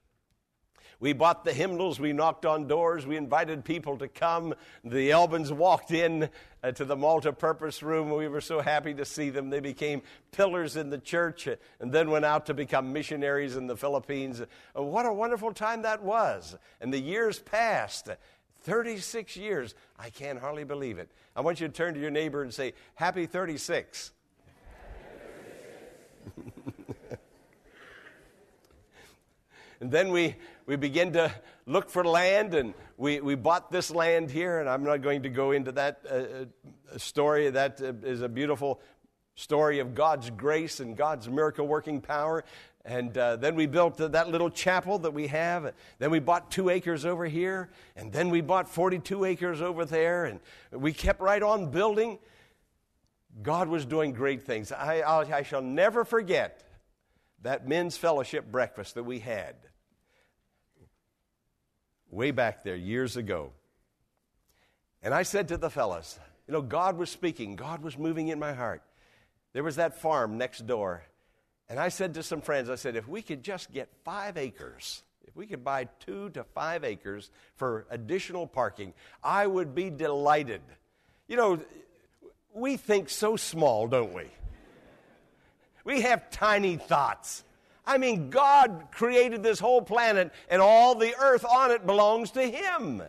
We 0.99 1.12
bought 1.12 1.45
the 1.45 1.53
hymnals, 1.53 2.00
we 2.00 2.15
knocked 2.15 2.47
on 2.47 2.67
doors, 2.67 3.07
we 3.07 3.17
invited 3.17 3.65
people 3.65 3.99
to 3.99 4.09
come. 4.09 4.55
The 4.83 5.11
Elbins 5.11 5.53
walked 5.53 5.91
in 5.91 6.31
uh, 6.62 6.73
to 6.73 6.87
the 6.87 6.97
multi-purpose 6.97 7.83
room. 7.83 8.11
We 8.11 8.29
were 8.29 8.41
so 8.41 8.61
happy 8.61 8.95
to 8.95 9.05
see 9.05 9.29
them. 9.29 9.50
They 9.50 9.61
became 9.61 10.00
pillars 10.33 10.76
in 10.76 10.88
the 10.88 10.99
church 10.99 11.47
uh, 11.49 11.57
and 11.81 11.93
then 11.93 12.11
went 12.11 12.25
out 12.25 12.47
to 12.47 12.55
become 12.55 12.95
missionaries 12.95 13.57
in 13.57 13.67
the 13.67 13.76
Philippines. 13.76 14.41
Uh, 14.41 14.83
what 14.83 15.05
a 15.05 15.12
wonderful 15.12 15.53
time 15.53 15.83
that 15.83 16.03
was. 16.03 16.57
And 16.81 16.93
the 16.93 17.00
years 17.00 17.38
passed. 17.38 18.09
36 18.62 19.37
years. 19.37 19.75
I 19.99 20.11
can 20.11 20.38
hardly 20.38 20.65
believe 20.65 20.99
it. 20.99 21.11
I 21.37 21.41
want 21.41 21.61
you 21.61 21.69
to 21.69 21.73
turn 21.73 21.95
to 21.95 22.00
your 22.00 22.11
neighbor 22.11 22.43
and 22.43 22.53
say, 22.53 22.73
Happy 22.95 23.26
36. 23.26 24.12
and 29.80 29.90
then 29.90 30.11
we, 30.11 30.37
we 30.66 30.76
begin 30.76 31.12
to 31.12 31.33
look 31.66 31.90
for 31.90 32.04
land, 32.04 32.54
and 32.54 32.75
we, 32.97 33.21
we 33.21 33.35
bought 33.35 33.71
this 33.71 33.90
land 33.90 34.30
here, 34.30 34.61
and 34.61 34.68
I'm 34.68 34.85
not 34.85 35.02
going 35.02 35.23
to 35.23 35.28
go 35.28 35.50
into 35.52 35.73
that 35.73 36.00
uh, 36.11 36.14
uh 36.14 36.99
story. 36.99 37.50
That 37.50 37.80
uh, 37.80 38.25
a 38.25 38.28
beautiful 38.28 38.80
story 39.35 39.80
of 39.80 39.95
God's 39.95 40.30
grace 40.30 40.80
and 40.80 40.97
God's 40.97 41.28
miracle 41.28 41.66
working 41.66 42.00
power. 42.00 42.45
And 42.85 43.16
uh, 43.18 43.37
then 43.37 43.56
we 43.56 43.66
built 43.66 43.99
that 43.99 44.28
little 44.28 44.49
chapel 44.49 44.99
that 45.00 45.12
we 45.12 45.26
have. 45.26 45.75
Then 45.99 46.11
we 46.11 46.21
bought 46.21 46.50
two 46.50 46.71
acres 46.71 47.04
over 47.04 47.26
here. 47.26 47.71
And 47.97 48.12
then 48.12 48.30
we 48.30 48.40
bought 48.40 48.68
42 48.68 49.25
acres 49.25 49.61
over 49.61 49.85
there. 49.85 50.25
And 50.25 50.40
we 50.71 50.92
kept 50.92 51.21
right 51.21 51.42
on 51.42 51.71
building. 51.71 52.18
God 53.42 53.68
was 53.68 53.85
doing 53.85 54.12
great 54.12 54.47
things. 54.47 54.73
I, 54.73 55.02
I 55.02 55.42
shall 55.42 55.62
never 55.62 56.04
forget 56.04 56.62
that 57.43 57.69
men's 57.69 57.97
fellowship 57.97 58.50
breakfast 58.50 58.95
that 58.95 59.05
we 59.05 59.19
had 59.19 59.57
way 62.11 62.31
back 62.31 62.64
there 62.64 62.76
years 62.76 63.16
ago. 63.16 63.52
And 65.02 65.12
I 65.12 65.23
said 65.23 65.49
to 65.49 65.57
the 65.57 65.71
fellas, 65.71 66.19
you 66.47 66.52
know, 66.52 66.62
God 66.62 66.97
was 66.97 67.11
speaking, 67.11 67.57
God 67.57 67.83
was 67.83 67.99
moving 67.99 68.28
in 68.28 68.38
my 68.38 68.52
heart. 68.52 68.83
There 69.52 69.62
was 69.62 69.76
that 69.76 70.00
farm 70.00 70.38
next 70.38 70.66
door. 70.66 71.05
And 71.69 71.81
I 71.81 71.88
said 71.88 72.14
to 72.14 72.23
some 72.23 72.40
friends, 72.40 72.71
I 72.71 72.76
said, 72.76 72.97
if 72.97 73.09
we 73.09 73.23
could 73.23 73.43
just 73.43 73.73
get 73.73 73.88
five 74.05 74.37
acres, 74.37 75.02
if 75.26 75.35
we 75.35 75.47
could 75.47 75.64
buy 75.64 75.88
two 75.99 76.31
to 76.31 76.45
five 76.45 76.85
acres 76.85 77.31
for 77.57 77.87
additional 77.90 78.47
parking, 78.47 78.95
I 79.23 79.47
would 79.47 79.75
be 79.75 79.90
delighted. 79.90 80.62
You 81.26 81.37
know, 81.37 81.61
we 82.55 82.76
think 82.76 83.11
so 83.11 83.37
small, 83.37 83.88
don't 83.88 84.14
we? 84.14 84.25
We 85.87 86.00
have 86.00 86.31
tiny 86.31 86.76
thoughts. 86.76 87.45
I 87.87 87.97
mean, 87.99 88.28
God 88.28 88.88
created 88.90 89.45
this 89.45 89.61
whole 89.61 89.81
planet, 89.81 90.33
and 90.50 90.61
all 90.61 90.97
the 90.97 91.14
earth 91.16 91.45
on 91.45 91.71
it 91.71 91.87
belongs 91.87 92.33
to 92.33 92.43
Him. 92.43 93.02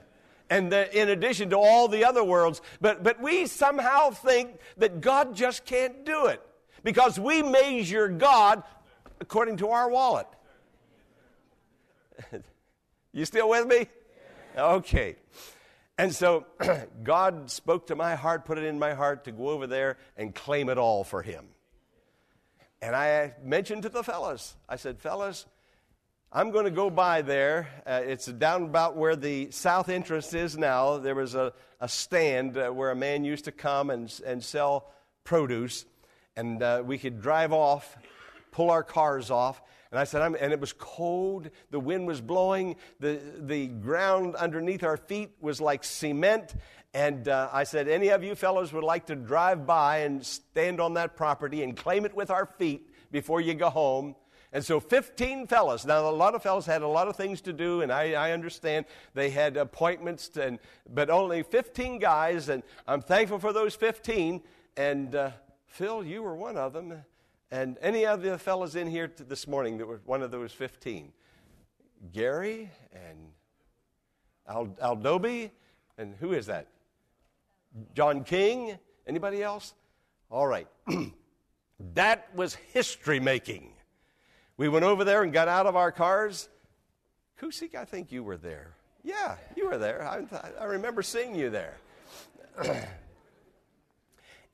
And 0.51 0.71
the, 0.71 0.95
in 0.95 1.09
addition 1.09 1.49
to 1.49 1.57
all 1.57 1.87
the 1.87 2.05
other 2.05 2.23
worlds. 2.23 2.61
But, 2.79 3.03
but 3.03 3.19
we 3.19 3.47
somehow 3.47 4.11
think 4.11 4.59
that 4.77 5.01
God 5.01 5.35
just 5.35 5.65
can't 5.65 6.05
do 6.05 6.27
it 6.27 6.39
because 6.83 7.19
we 7.19 7.41
measure 7.41 8.07
God 8.07 8.61
according 9.19 9.57
to 9.57 9.69
our 9.69 9.89
wallet. 9.89 10.27
you 13.11 13.25
still 13.25 13.49
with 13.49 13.65
me? 13.65 13.87
Okay. 14.55 15.15
And 15.97 16.13
so 16.13 16.45
God 17.03 17.49
spoke 17.49 17.87
to 17.87 17.95
my 17.95 18.13
heart, 18.13 18.45
put 18.45 18.59
it 18.59 18.63
in 18.63 18.77
my 18.77 18.93
heart 18.93 19.23
to 19.23 19.31
go 19.31 19.49
over 19.49 19.65
there 19.65 19.97
and 20.15 20.33
claim 20.33 20.69
it 20.69 20.77
all 20.77 21.03
for 21.03 21.23
Him. 21.23 21.47
And 22.81 22.95
I 22.95 23.33
mentioned 23.43 23.83
to 23.83 23.89
the 23.89 24.03
fellas, 24.03 24.55
I 24.69 24.75
said, 24.75 24.99
fellas, 24.99 25.45
I'm 26.31 26.51
going 26.51 26.65
to 26.65 26.71
go 26.71 26.89
by 26.89 27.23
there. 27.23 27.69
Uh, 27.87 28.01
it's 28.03 28.25
down 28.25 28.63
about 28.63 28.95
where 28.95 29.15
the 29.15 29.49
south 29.49 29.89
entrance 29.89 30.33
is 30.33 30.57
now. 30.57 30.97
There 30.97 31.15
was 31.15 31.33
a, 31.33 31.53
a 31.79 31.87
stand 31.87 32.57
uh, 32.57 32.69
where 32.69 32.91
a 32.91 32.95
man 32.95 33.23
used 33.23 33.45
to 33.45 33.51
come 33.51 33.89
and, 33.89 34.13
and 34.25 34.43
sell 34.43 34.91
produce. 35.23 35.85
And 36.35 36.61
uh, 36.61 36.83
we 36.85 36.99
could 36.99 37.21
drive 37.21 37.51
off, 37.51 37.97
pull 38.51 38.69
our 38.69 38.83
cars 38.83 39.31
off. 39.31 39.61
And 39.89 39.99
I 39.99 40.03
said, 40.03 40.21
I'm, 40.21 40.35
and 40.39 40.51
it 40.51 40.59
was 40.59 40.73
cold. 40.73 41.49
The 41.71 41.79
wind 41.79 42.05
was 42.07 42.19
blowing. 42.19 42.75
The, 42.99 43.19
the 43.39 43.67
ground 43.67 44.35
underneath 44.35 44.83
our 44.83 44.97
feet 44.97 45.31
was 45.39 45.61
like 45.61 45.83
cement. 45.83 46.53
And 46.97 47.27
uh, 47.27 47.49
I 47.53 47.63
said, 47.63 47.87
Any 47.87 48.07
of 48.07 48.23
you 48.23 48.33
fellows 48.33 48.73
would 48.73 48.83
like 48.83 49.05
to 49.05 49.15
drive 49.15 49.67
by 49.67 49.99
and 49.99 50.25
stand 50.25 50.81
on 50.81 50.95
that 50.95 51.15
property 51.15 51.61
and 51.61 51.77
claim 51.77 52.05
it 52.05 52.15
with 52.15 52.31
our 52.31 52.47
feet 52.47 52.89
before 53.11 53.39
you 53.39 53.53
go 53.53 53.69
home? 53.69 54.15
And 54.51 54.65
so 54.65 54.79
15 54.79 55.45
fellows. 55.45 55.85
Now, 55.85 56.09
a 56.09 56.09
lot 56.09 56.33
of 56.33 56.41
fellows 56.41 56.65
had 56.65 56.81
a 56.81 56.87
lot 56.87 57.07
of 57.07 57.15
things 57.15 57.41
to 57.41 57.53
do, 57.53 57.81
and 57.81 57.91
I, 57.91 58.13
I 58.13 58.31
understand 58.31 58.87
they 59.13 59.29
had 59.29 59.57
appointments, 59.57 60.29
to, 60.29 60.43
and, 60.43 60.59
but 60.91 61.11
only 61.11 61.43
15 61.43 61.99
guys, 61.99 62.49
and 62.49 62.63
I'm 62.87 63.01
thankful 63.01 63.37
for 63.37 63.53
those 63.53 63.75
15. 63.75 64.41
And 64.75 65.13
uh, 65.13 65.29
Phil, 65.67 66.03
you 66.03 66.23
were 66.23 66.35
one 66.35 66.57
of 66.57 66.73
them. 66.73 67.03
And 67.51 67.77
any 67.79 68.07
of 68.07 68.23
the 68.23 68.39
fellows 68.39 68.75
in 68.75 68.87
here 68.87 69.11
this 69.15 69.47
morning 69.47 69.77
that 69.77 69.85
were 69.85 70.01
one 70.05 70.23
of 70.23 70.31
those 70.31 70.51
15? 70.51 71.13
Gary 72.11 72.71
and 72.91 73.19
Al- 74.49 74.75
Aldobi, 74.81 75.51
and 75.99 76.15
who 76.19 76.33
is 76.33 76.47
that? 76.47 76.65
John 77.93 78.23
King? 78.23 78.77
Anybody 79.05 79.41
else? 79.43 79.73
All 80.29 80.47
right. 80.47 80.67
that 81.93 82.35
was 82.35 82.55
history 82.73 83.19
making. 83.19 83.71
We 84.57 84.69
went 84.69 84.85
over 84.85 85.03
there 85.03 85.23
and 85.23 85.31
got 85.31 85.47
out 85.47 85.65
of 85.65 85.75
our 85.75 85.91
cars. 85.91 86.49
Kusik, 87.39 87.75
I 87.75 87.85
think 87.85 88.11
you 88.11 88.23
were 88.23 88.37
there. 88.37 88.73
Yeah, 89.03 89.35
you 89.55 89.67
were 89.67 89.77
there. 89.77 90.03
I, 90.03 90.23
I 90.59 90.65
remember 90.65 91.01
seeing 91.01 91.35
you 91.35 91.49
there. 91.49 91.77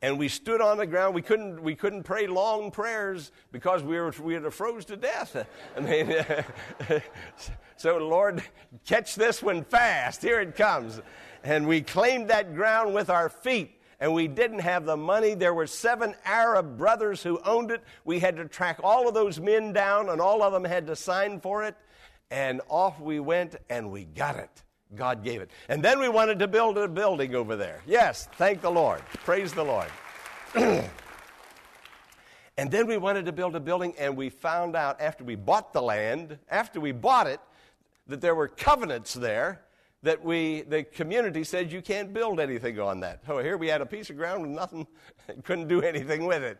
and 0.03 0.19
we 0.19 0.27
stood 0.27 0.61
on 0.61 0.77
the 0.77 0.85
ground. 0.85 1.15
We 1.15 1.23
couldn't, 1.23 1.63
we 1.63 1.73
couldn't 1.73 2.03
pray 2.03 2.27
long 2.27 2.69
prayers 2.69 3.31
because 3.51 3.81
we, 3.81 3.95
were, 3.95 4.13
we 4.21 4.35
had 4.35 4.53
froze 4.53 4.85
to 4.85 4.97
death. 4.97 5.47
I 5.77 5.79
mean, 5.79 6.15
so 7.77 7.97
Lord, 7.97 8.43
catch 8.85 9.15
this 9.15 9.41
one 9.41 9.63
fast. 9.63 10.21
Here 10.21 10.39
it 10.41 10.55
comes 10.55 11.01
and 11.43 11.67
we 11.67 11.81
claimed 11.81 12.29
that 12.29 12.55
ground 12.55 12.93
with 12.93 13.09
our 13.09 13.29
feet 13.29 13.79
and 13.99 14.13
we 14.13 14.27
didn't 14.27 14.59
have 14.59 14.85
the 14.85 14.97
money. 14.97 15.33
There 15.33 15.53
were 15.53 15.67
seven 15.67 16.15
Arab 16.25 16.77
brothers 16.77 17.23
who 17.23 17.39
owned 17.45 17.71
it. 17.71 17.83
We 18.05 18.19
had 18.19 18.35
to 18.37 18.45
track 18.45 18.79
all 18.83 19.07
of 19.07 19.13
those 19.13 19.39
men 19.39 19.71
down, 19.71 20.09
and 20.09 20.19
all 20.19 20.43
of 20.43 20.51
them 20.51 20.65
had 20.65 20.87
to 20.87 20.95
sign 20.95 21.39
for 21.39 21.63
it. 21.63 21.75
And 22.29 22.59
off 22.67 22.99
we 22.99 23.21
went, 23.21 23.55
and 23.69 23.91
we 23.91 24.03
got 24.03 24.35
it. 24.35 24.63
God 24.95 25.23
gave 25.23 25.41
it. 25.41 25.51
And 25.69 25.83
then 25.83 25.99
we 25.99 26.09
wanted 26.09 26.39
to 26.39 26.47
build 26.47 26.77
a 26.77 26.87
building 26.87 27.35
over 27.35 27.55
there. 27.55 27.81
Yes, 27.85 28.27
thank 28.33 28.61
the 28.61 28.69
Lord. 28.69 29.01
Praise 29.25 29.53
the 29.53 29.63
Lord. 29.63 29.87
and 30.55 30.89
then 32.57 32.87
we 32.87 32.97
wanted 32.97 33.25
to 33.25 33.31
build 33.31 33.55
a 33.55 33.59
building, 33.59 33.93
and 33.97 34.15
we 34.15 34.29
found 34.29 34.75
out 34.75 35.01
after 35.01 35.23
we 35.23 35.35
bought 35.35 35.73
the 35.73 35.81
land, 35.81 36.37
after 36.49 36.79
we 36.79 36.91
bought 36.91 37.27
it, 37.27 37.39
that 38.07 38.21
there 38.21 38.35
were 38.35 38.47
covenants 38.47 39.13
there 39.13 39.61
that 40.03 40.23
we, 40.23 40.61
the 40.63 40.83
community 40.83 41.45
said 41.45 41.71
you 41.71 41.81
can't 41.81 42.13
build 42.13 42.39
anything 42.39 42.79
on 42.79 42.99
that. 42.99 43.21
So 43.25 43.39
here 43.39 43.57
we 43.57 43.67
had 43.67 43.81
a 43.81 43.85
piece 43.85 44.09
of 44.09 44.17
ground 44.17 44.41
with 44.43 44.51
nothing, 44.51 44.85
couldn't 45.43 45.69
do 45.69 45.81
anything 45.81 46.25
with 46.25 46.43
it. 46.43 46.57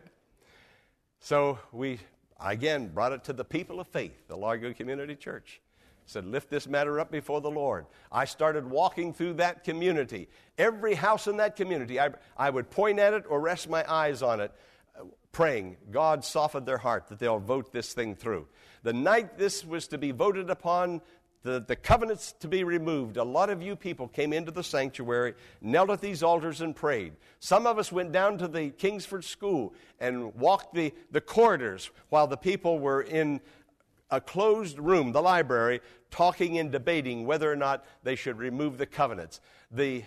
So 1.20 1.58
we, 1.70 2.00
again, 2.40 2.88
brought 2.88 3.12
it 3.12 3.22
to 3.24 3.32
the 3.34 3.44
people 3.44 3.80
of 3.80 3.86
faith, 3.86 4.28
the 4.28 4.36
Largo 4.36 4.72
Community 4.72 5.14
Church. 5.14 5.60
Said, 6.06 6.26
lift 6.26 6.50
this 6.50 6.66
matter 6.66 7.00
up 7.00 7.10
before 7.10 7.40
the 7.40 7.50
Lord. 7.50 7.86
I 8.12 8.26
started 8.26 8.68
walking 8.68 9.14
through 9.14 9.34
that 9.34 9.64
community. 9.64 10.28
Every 10.58 10.94
house 10.94 11.26
in 11.26 11.38
that 11.38 11.56
community, 11.56 11.98
I, 11.98 12.10
I 12.36 12.50
would 12.50 12.70
point 12.70 12.98
at 12.98 13.14
it 13.14 13.24
or 13.28 13.40
rest 13.40 13.70
my 13.70 13.84
eyes 13.90 14.22
on 14.22 14.40
it, 14.40 14.52
praying, 15.32 15.76
God 15.90 16.24
softened 16.24 16.66
their 16.66 16.78
heart 16.78 17.08
that 17.08 17.18
they'll 17.18 17.40
vote 17.40 17.72
this 17.72 17.92
thing 17.92 18.14
through. 18.14 18.46
The 18.82 18.92
night 18.92 19.38
this 19.38 19.64
was 19.64 19.88
to 19.88 19.98
be 19.98 20.12
voted 20.12 20.50
upon, 20.50 21.00
the, 21.42 21.62
the 21.66 21.76
covenants 21.76 22.32
to 22.40 22.48
be 22.48 22.64
removed, 22.64 23.16
a 23.16 23.24
lot 23.24 23.50
of 23.50 23.62
you 23.62 23.76
people 23.76 24.08
came 24.08 24.32
into 24.32 24.50
the 24.50 24.62
sanctuary, 24.62 25.34
knelt 25.60 25.90
at 25.90 26.00
these 26.00 26.22
altars, 26.22 26.60
and 26.60 26.74
prayed. 26.74 27.14
Some 27.40 27.66
of 27.66 27.78
us 27.78 27.92
went 27.92 28.12
down 28.12 28.38
to 28.38 28.48
the 28.48 28.70
Kingsford 28.70 29.24
School 29.24 29.74
and 30.00 30.34
walked 30.34 30.74
the, 30.74 30.94
the 31.10 31.20
corridors 31.20 31.90
while 32.08 32.26
the 32.26 32.36
people 32.36 32.78
were 32.78 33.02
in 33.02 33.40
a 34.14 34.20
closed 34.20 34.78
room, 34.78 35.12
the 35.12 35.22
library, 35.22 35.80
talking 36.10 36.58
and 36.58 36.70
debating 36.70 37.26
whether 37.26 37.50
or 37.50 37.56
not 37.56 37.84
they 38.02 38.14
should 38.14 38.38
remove 38.38 38.78
the 38.78 38.86
covenants. 38.86 39.40
The 39.70 40.04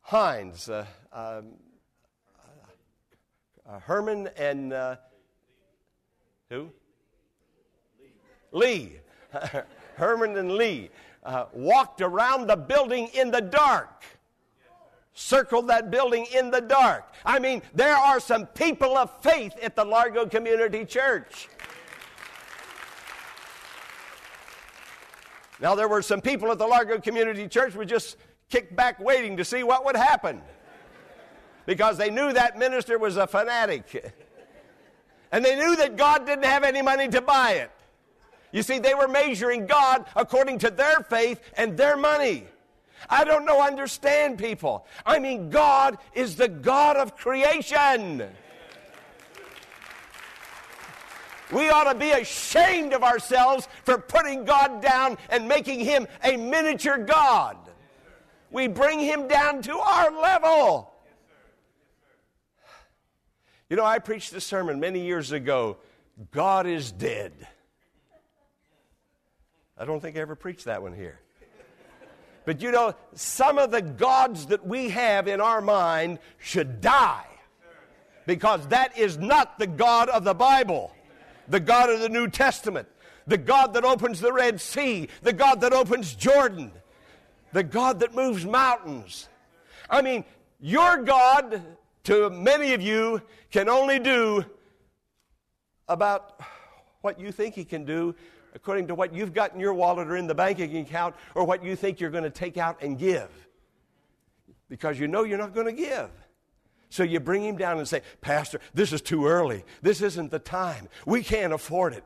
Hines, 0.00 0.68
uh, 0.68 0.86
um, 1.12 1.54
uh, 3.68 3.78
Herman, 3.80 4.28
and 4.36 4.72
uh, 4.72 4.96
who? 6.50 6.70
Lee. 8.52 8.90
Lee. 8.90 8.92
Herman 9.96 10.36
and 10.36 10.52
Lee, 10.52 10.90
uh, 11.24 11.46
walked 11.52 12.00
around 12.00 12.46
the 12.46 12.56
building 12.56 13.08
in 13.14 13.30
the 13.30 13.40
dark. 13.40 14.04
Circled 15.12 15.68
that 15.68 15.90
building 15.90 16.26
in 16.34 16.50
the 16.50 16.60
dark. 16.60 17.12
I 17.24 17.38
mean, 17.40 17.62
there 17.74 17.96
are 17.96 18.20
some 18.20 18.46
people 18.46 18.96
of 18.96 19.10
faith 19.20 19.54
at 19.60 19.74
the 19.74 19.84
Largo 19.84 20.26
Community 20.26 20.84
Church. 20.84 21.48
Now, 25.60 25.74
there 25.74 25.88
were 25.88 26.02
some 26.02 26.20
people 26.20 26.50
at 26.52 26.58
the 26.58 26.66
Largo 26.66 27.00
Community 27.00 27.48
Church 27.48 27.72
who 27.72 27.84
just 27.84 28.16
kicked 28.48 28.74
back 28.76 29.00
waiting 29.00 29.36
to 29.36 29.44
see 29.44 29.62
what 29.62 29.84
would 29.84 29.96
happen 29.96 30.40
because 31.66 31.98
they 31.98 32.10
knew 32.10 32.32
that 32.32 32.58
minister 32.58 32.98
was 32.98 33.16
a 33.16 33.26
fanatic. 33.26 34.14
And 35.30 35.44
they 35.44 35.56
knew 35.56 35.76
that 35.76 35.96
God 35.96 36.24
didn't 36.24 36.46
have 36.46 36.64
any 36.64 36.80
money 36.80 37.08
to 37.08 37.20
buy 37.20 37.52
it. 37.52 37.70
You 38.52 38.62
see, 38.62 38.78
they 38.78 38.94
were 38.94 39.08
measuring 39.08 39.66
God 39.66 40.06
according 40.16 40.60
to 40.60 40.70
their 40.70 41.00
faith 41.00 41.40
and 41.56 41.76
their 41.76 41.96
money. 41.96 42.46
I 43.10 43.24
don't 43.24 43.44
know, 43.44 43.62
understand 43.62 44.38
people. 44.38 44.86
I 45.04 45.18
mean, 45.18 45.50
God 45.50 45.98
is 46.14 46.36
the 46.36 46.48
God 46.48 46.96
of 46.96 47.16
creation. 47.16 48.26
We 51.52 51.70
ought 51.70 51.90
to 51.90 51.98
be 51.98 52.10
ashamed 52.10 52.92
of 52.92 53.02
ourselves 53.02 53.68
for 53.84 53.98
putting 53.98 54.44
God 54.44 54.82
down 54.82 55.16
and 55.30 55.48
making 55.48 55.80
him 55.80 56.06
a 56.22 56.36
miniature 56.36 56.98
God. 56.98 57.56
We 58.50 58.66
bring 58.66 58.98
him 59.00 59.28
down 59.28 59.62
to 59.62 59.78
our 59.78 60.10
level. 60.10 60.92
You 63.70 63.76
know, 63.76 63.84
I 63.84 63.98
preached 63.98 64.32
a 64.32 64.40
sermon 64.40 64.80
many 64.80 65.00
years 65.00 65.32
ago 65.32 65.78
God 66.30 66.66
is 66.66 66.90
dead. 66.90 67.32
I 69.76 69.84
don't 69.84 70.00
think 70.00 70.16
I 70.16 70.20
ever 70.20 70.34
preached 70.34 70.64
that 70.64 70.82
one 70.82 70.92
here. 70.92 71.20
But 72.44 72.62
you 72.62 72.72
know, 72.72 72.94
some 73.14 73.58
of 73.58 73.70
the 73.70 73.82
gods 73.82 74.46
that 74.46 74.66
we 74.66 74.88
have 74.88 75.28
in 75.28 75.40
our 75.40 75.60
mind 75.60 76.18
should 76.38 76.80
die 76.80 77.26
because 78.26 78.66
that 78.68 78.96
is 78.98 79.18
not 79.18 79.58
the 79.58 79.66
God 79.66 80.08
of 80.08 80.24
the 80.24 80.34
Bible, 80.34 80.92
the 81.48 81.60
God 81.60 81.90
of 81.90 82.00
the 82.00 82.08
New 82.08 82.28
Testament, 82.28 82.88
the 83.26 83.38
God 83.38 83.74
that 83.74 83.84
opens 83.84 84.20
the 84.20 84.32
Red 84.32 84.60
Sea, 84.60 85.08
the 85.22 85.32
God 85.32 85.60
that 85.62 85.72
opens 85.72 86.14
Jordan, 86.14 86.72
the 87.52 87.62
God 87.62 88.00
that 88.00 88.14
moves 88.14 88.44
mountains. 88.44 89.28
I 89.90 90.02
mean, 90.02 90.24
your 90.60 91.02
God, 91.02 91.62
to 92.04 92.30
many 92.30 92.74
of 92.74 92.82
you, 92.82 93.22
can 93.50 93.68
only 93.68 93.98
do 93.98 94.44
about 95.88 96.40
what 97.00 97.18
you 97.18 97.32
think 97.32 97.54
He 97.54 97.64
can 97.64 97.84
do 97.84 98.14
according 98.54 98.86
to 98.88 98.94
what 98.94 99.14
you've 99.14 99.32
got 99.32 99.54
in 99.54 99.60
your 99.60 99.74
wallet 99.74 100.08
or 100.08 100.16
in 100.16 100.26
the 100.26 100.34
banking 100.34 100.76
account 100.78 101.14
or 101.34 101.44
what 101.44 101.62
you 101.62 101.76
think 101.76 102.00
you're 102.00 102.10
going 102.10 102.24
to 102.24 102.30
take 102.30 102.56
out 102.56 102.82
and 102.82 102.98
give. 102.98 103.30
Because 104.68 104.98
you 104.98 105.08
know 105.08 105.24
you're 105.24 105.38
not 105.38 105.54
going 105.54 105.66
to 105.66 105.72
give. 105.72 106.10
So 106.90 107.02
you 107.02 107.20
bring 107.20 107.44
him 107.44 107.56
down 107.56 107.78
and 107.78 107.86
say, 107.86 108.02
Pastor, 108.20 108.60
this 108.74 108.92
is 108.92 109.02
too 109.02 109.26
early. 109.26 109.64
This 109.82 110.00
isn't 110.00 110.30
the 110.30 110.38
time. 110.38 110.88
We 111.06 111.22
can't 111.22 111.52
afford 111.52 111.92
it. 111.92 112.04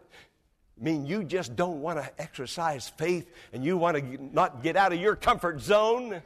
I 0.81 0.85
mean, 0.85 1.07
you 1.07 1.23
just 1.23 1.55
don't 1.55 1.81
want 1.81 1.99
to 1.99 2.11
exercise 2.21 2.89
faith 2.89 3.31
and 3.53 3.65
you 3.65 3.77
want 3.77 3.97
to 3.97 4.35
not 4.35 4.63
get 4.63 4.77
out 4.77 4.93
of 4.93 5.01
your 5.01 5.15
comfort 5.15 5.61
zone. 5.61 6.23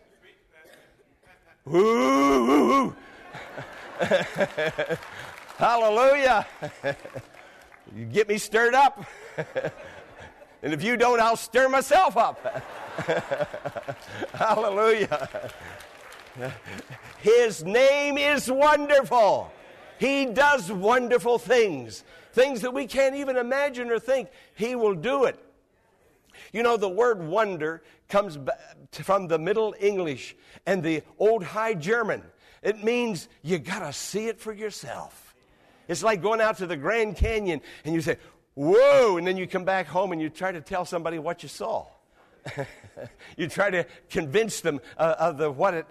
Ooh, 1.68 1.76
ooh, 1.76 2.54
ooh. 2.86 2.96
Hallelujah. 5.58 6.46
you 7.94 8.04
get 8.06 8.28
me 8.28 8.38
stirred 8.38 8.74
up. 8.74 9.04
And 10.66 10.74
if 10.74 10.82
you 10.82 10.96
don't, 10.96 11.20
I'll 11.20 11.36
stir 11.36 11.68
myself 11.68 12.16
up. 12.16 12.64
Hallelujah. 14.32 15.50
His 17.18 17.64
name 17.64 18.18
is 18.18 18.50
wonderful. 18.50 19.52
He 19.98 20.26
does 20.26 20.70
wonderful 20.70 21.38
things, 21.38 22.04
things 22.32 22.60
that 22.60 22.74
we 22.74 22.86
can't 22.86 23.14
even 23.14 23.36
imagine 23.36 23.90
or 23.90 23.98
think. 23.98 24.28
He 24.54 24.74
will 24.74 24.94
do 24.94 25.24
it. 25.24 25.38
You 26.52 26.62
know, 26.62 26.76
the 26.76 26.88
word 26.88 27.22
wonder 27.22 27.82
comes 28.08 28.38
from 28.92 29.28
the 29.28 29.38
Middle 29.38 29.74
English 29.80 30.36
and 30.66 30.82
the 30.82 31.02
Old 31.18 31.42
High 31.42 31.74
German. 31.74 32.22
It 32.62 32.82
means 32.84 33.28
you 33.42 33.58
got 33.58 33.80
to 33.80 33.92
see 33.92 34.26
it 34.28 34.40
for 34.40 34.52
yourself. 34.52 35.34
It's 35.88 36.02
like 36.02 36.20
going 36.20 36.40
out 36.40 36.58
to 36.58 36.66
the 36.66 36.76
Grand 36.76 37.16
Canyon 37.16 37.60
and 37.84 37.94
you 37.94 38.00
say, 38.00 38.18
whoa, 38.54 39.16
and 39.16 39.26
then 39.26 39.36
you 39.36 39.46
come 39.46 39.64
back 39.64 39.86
home 39.86 40.12
and 40.12 40.20
you 40.20 40.28
try 40.28 40.52
to 40.52 40.60
tell 40.60 40.84
somebody 40.84 41.18
what 41.18 41.42
you 41.42 41.48
saw. 41.48 41.86
you 43.36 43.48
try 43.48 43.70
to 43.70 43.86
convince 44.10 44.60
them 44.60 44.80
uh, 44.98 45.14
of 45.18 45.38
the, 45.38 45.50
what, 45.50 45.74
it, 45.74 45.86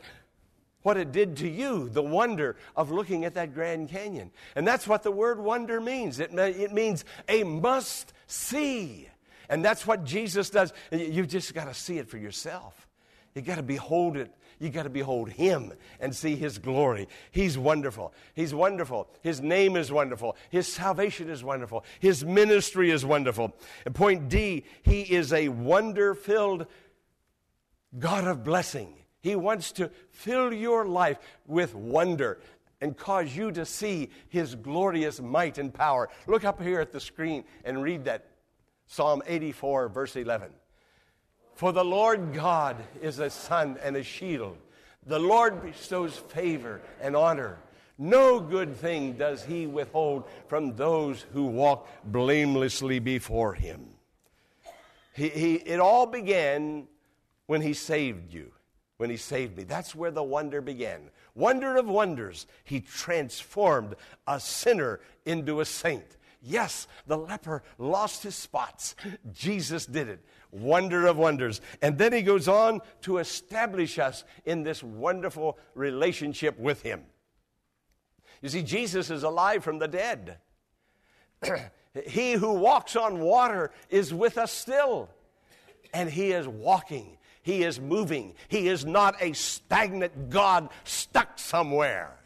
what 0.86 0.98
it 0.98 1.12
did 1.12 1.38
to 1.38 1.50
you, 1.50 1.90
the 1.90 2.04
wonder 2.04 2.56
of 2.76 2.92
looking 2.92 3.26
at 3.26 3.34
that 3.34 3.54
Grand 3.54 3.90
Canyon. 3.90 4.32
And 4.56 4.68
that's 4.68 4.88
what 4.88 5.04
the 5.04 5.12
word 5.12 5.40
wonder 5.40 5.82
means 5.82 6.20
it, 6.20 6.32
it 6.34 6.72
means 6.72 7.06
a 7.28 7.44
must 7.44 8.14
see. 8.28 9.10
And 9.50 9.64
that's 9.64 9.86
what 9.86 10.04
Jesus 10.04 10.50
does. 10.50 10.74
You've 10.92 11.28
just 11.28 11.54
got 11.54 11.66
to 11.66 11.74
see 11.74 11.98
it 11.98 12.10
for 12.10 12.18
yourself. 12.18 12.88
You've 13.34 13.46
got 13.46 13.56
to 13.56 13.64
behold 13.64 14.18
it 14.18 14.34
you 14.60 14.70
got 14.70 14.84
to 14.84 14.90
behold 14.90 15.30
him 15.30 15.74
and 16.00 16.16
see 16.16 16.36
his 16.36 16.58
glory. 16.58 17.08
He's 17.32 17.58
wonderful. 17.58 18.14
He's 18.34 18.54
wonderful. 18.54 19.10
His 19.22 19.42
name 19.42 19.76
is 19.76 19.92
wonderful. 19.92 20.38
His 20.50 20.72
salvation 20.72 21.30
is 21.30 21.44
wonderful. 21.44 21.84
His 22.00 22.24
ministry 22.24 22.90
is 22.92 23.06
wonderful. 23.06 23.56
And 23.86 23.94
point 23.94 24.30
D, 24.30 24.66
he 24.84 25.02
is 25.02 25.34
a 25.34 25.50
wonder 25.50 26.16
filled 26.16 26.68
God 27.98 28.26
of 28.26 28.44
blessing. 28.44 28.94
He 29.26 29.36
wants 29.36 29.72
to 29.72 29.90
fill 30.12 30.54
your 30.54 30.86
life 30.86 31.18
with 31.48 31.74
wonder 31.74 32.38
and 32.80 32.96
cause 32.96 33.36
you 33.36 33.52
to 33.54 33.66
see 33.66 34.12
his 34.30 34.54
glorious 34.54 35.20
might 35.20 35.58
and 35.58 35.74
power. 35.74 36.10
Look 36.28 36.44
up 36.44 36.62
here 36.62 36.80
at 36.80 36.92
the 36.92 37.00
screen 37.00 37.44
and 37.64 37.82
read 37.82 38.06
that 38.06 38.28
Psalm 38.86 39.24
84, 39.26 39.90
verse 39.90 40.16
11. 40.16 40.52
For 41.56 41.74
the 41.74 41.84
Lord 41.84 42.36
God 42.36 42.76
is 43.02 43.18
a 43.18 43.32
sun 43.32 43.80
and 43.82 43.96
a 43.96 44.04
shield. 44.04 44.58
The 45.08 45.18
Lord 45.18 45.60
bestows 45.64 46.16
favor 46.16 46.80
and 47.02 47.16
honor. 47.16 47.58
No 47.98 48.40
good 48.40 48.76
thing 48.76 49.14
does 49.14 49.44
he 49.44 49.66
withhold 49.66 50.26
from 50.48 50.76
those 50.76 51.26
who 51.34 51.46
walk 51.46 51.88
blamelessly 52.04 53.00
before 53.00 53.56
him. 53.56 53.88
He, 55.16 55.30
he, 55.30 55.56
it 55.56 55.80
all 55.80 56.06
began 56.06 56.88
when 57.48 57.62
he 57.62 57.74
saved 57.74 58.32
you, 58.32 58.52
when 58.98 59.10
he 59.10 59.18
saved 59.18 59.58
me. 59.58 59.64
That's 59.64 59.94
where 59.96 60.12
the 60.12 60.24
wonder 60.24 60.62
began. 60.62 61.10
Wonder 61.34 61.78
of 61.78 61.88
wonders. 61.88 62.48
He 62.64 62.80
transformed 62.80 63.96
a 64.28 64.40
sinner 64.40 65.02
into 65.26 65.60
a 65.60 65.66
saint. 65.66 66.18
Yes, 66.42 66.88
the 67.08 67.18
leper 67.18 67.64
lost 67.78 68.24
his 68.24 68.36
spots. 68.36 68.96
Jesus 69.34 69.86
did 69.86 70.08
it 70.08 70.24
wonder 70.56 71.06
of 71.06 71.18
wonders. 71.18 71.62
And 71.82 71.98
then 71.98 72.14
he 72.14 72.22
goes 72.22 72.48
on 72.48 72.82
to 73.02 73.18
establish 73.18 74.00
us 74.00 74.24
in 74.46 74.64
this 74.64 74.82
wonderful 74.82 75.60
relationship 75.74 76.58
with 76.58 76.82
him. 76.82 77.04
You 78.42 78.50
see, 78.50 78.64
Jesus 78.64 79.10
is 79.10 79.24
alive 79.24 79.64
from 79.64 79.80
the 79.80 79.88
dead. 79.88 80.38
he 82.08 82.34
who 82.34 82.54
walks 82.54 82.96
on 82.96 83.20
water 83.20 83.72
is 83.90 84.14
with 84.14 84.38
us 84.38 84.52
still. 84.52 85.10
And 85.94 86.10
he 86.10 86.32
is 86.32 86.48
walking, 86.48 87.18
he 87.46 87.64
is 87.64 87.80
moving. 87.80 88.34
He 88.48 88.68
is 88.68 88.88
not 88.88 89.22
a 89.22 89.34
stagnant 89.34 90.32
God 90.32 90.70
stuck 90.84 91.38
somewhere. 91.38 92.18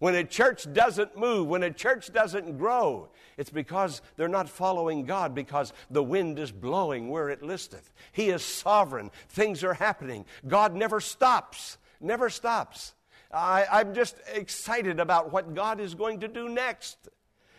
When 0.00 0.16
a 0.16 0.24
church 0.24 0.66
doesn't 0.72 1.16
move, 1.16 1.46
when 1.46 1.62
a 1.62 1.70
church 1.70 2.12
doesn't 2.12 2.58
grow, 2.58 3.10
it's 3.36 3.50
because 3.50 4.02
they're 4.16 4.26
not 4.26 4.48
following 4.48 5.04
God 5.04 5.32
because 5.32 5.72
the 5.92 6.02
wind 6.02 6.40
is 6.40 6.50
blowing 6.50 7.08
where 7.08 7.30
it 7.30 7.44
listeth. 7.44 7.92
He 8.10 8.30
is 8.30 8.44
sovereign. 8.44 9.12
Things 9.28 9.62
are 9.62 9.74
happening. 9.74 10.24
God 10.48 10.74
never 10.74 10.98
stops, 10.98 11.78
never 12.00 12.28
stops. 12.28 12.94
I, 13.32 13.64
I'm 13.70 13.94
just 13.94 14.16
excited 14.34 14.98
about 14.98 15.32
what 15.32 15.54
God 15.54 15.78
is 15.78 15.94
going 15.94 16.18
to 16.18 16.28
do 16.28 16.48
next 16.48 16.98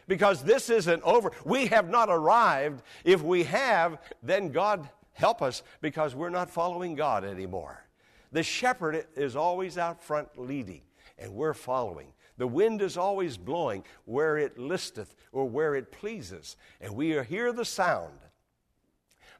because 0.09 0.43
this 0.43 0.69
isn't 0.69 1.01
over. 1.03 1.31
We 1.45 1.67
have 1.67 1.89
not 1.89 2.09
arrived. 2.09 2.83
If 3.05 3.21
we 3.21 3.43
have, 3.43 3.99
then 4.21 4.49
God 4.49 4.89
help 5.13 5.41
us 5.41 5.63
because 5.81 6.15
we're 6.15 6.29
not 6.29 6.49
following 6.49 6.95
God 6.95 7.23
anymore. 7.23 7.85
The 8.31 8.43
shepherd 8.43 9.05
is 9.15 9.35
always 9.35 9.77
out 9.77 10.03
front 10.03 10.27
leading, 10.37 10.81
and 11.17 11.33
we're 11.33 11.53
following. 11.53 12.07
The 12.37 12.47
wind 12.47 12.81
is 12.81 12.97
always 12.97 13.37
blowing 13.37 13.83
where 14.05 14.37
it 14.37 14.57
listeth 14.57 15.15
or 15.31 15.47
where 15.47 15.75
it 15.75 15.91
pleases, 15.91 16.57
and 16.81 16.95
we 16.95 17.21
hear 17.23 17.53
the 17.53 17.65
sound. 17.65 18.19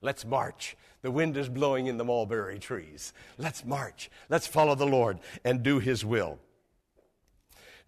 Let's 0.02 0.26
march. 0.26 0.78
The 1.02 1.12
wind 1.12 1.38
is 1.38 1.50
blowing 1.50 1.88
in 1.88 1.98
the 1.98 2.06
mulberry 2.06 2.60
trees. 2.60 3.14
Let's 3.38 3.66
march. 3.66 4.12
Let's 4.30 4.48
follow 4.48 4.76
the 4.76 4.86
Lord 4.86 5.20
and 5.44 5.64
do 5.64 5.80
his 5.80 6.06
will. 6.06 6.40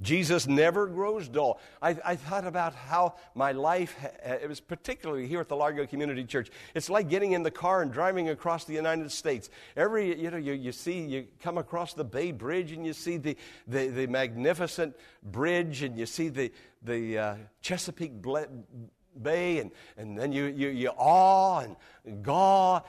Jesus 0.01 0.45
never 0.45 0.87
grows 0.87 1.29
dull. 1.29 1.59
I, 1.81 1.97
I, 2.03 2.15
thought 2.17 2.45
about 2.45 2.75
how 2.75 3.15
my 3.33 3.53
life, 3.53 3.95
it 4.25 4.49
was 4.49 4.59
particularly 4.59 5.25
here 5.25 5.39
at 5.39 5.47
the 5.47 5.55
Largo 5.55 5.87
Community 5.87 6.25
Church. 6.25 6.49
It's 6.73 6.89
like 6.89 7.07
getting 7.09 7.31
in 7.31 7.43
the 7.43 7.51
car 7.51 7.81
and 7.81 7.93
driving 7.93 8.29
across 8.29 8.65
the 8.65 8.73
United 8.73 9.09
States. 9.11 9.49
Every, 9.77 10.19
you 10.21 10.31
know, 10.31 10.37
you, 10.37 10.53
you 10.53 10.73
see, 10.73 10.99
you 10.99 11.27
come 11.41 11.57
across 11.57 11.93
the 11.93 12.03
Bay 12.03 12.33
Bridge 12.33 12.73
and 12.73 12.85
you 12.85 12.91
see 12.91 13.15
the, 13.15 13.37
the, 13.67 13.87
the 13.87 14.07
magnificent 14.07 14.95
bridge 15.23 15.81
and 15.81 15.97
you 15.97 16.05
see 16.05 16.27
the, 16.27 16.51
the 16.83 17.17
uh, 17.17 17.35
Chesapeake 17.61 18.21
Bay, 19.21 19.59
and, 19.59 19.71
and 19.95 20.17
then 20.17 20.33
you, 20.33 20.45
you, 20.45 20.67
you 20.69 20.89
awe 20.97 21.59
and 21.59 21.77
gaw. 22.21 22.81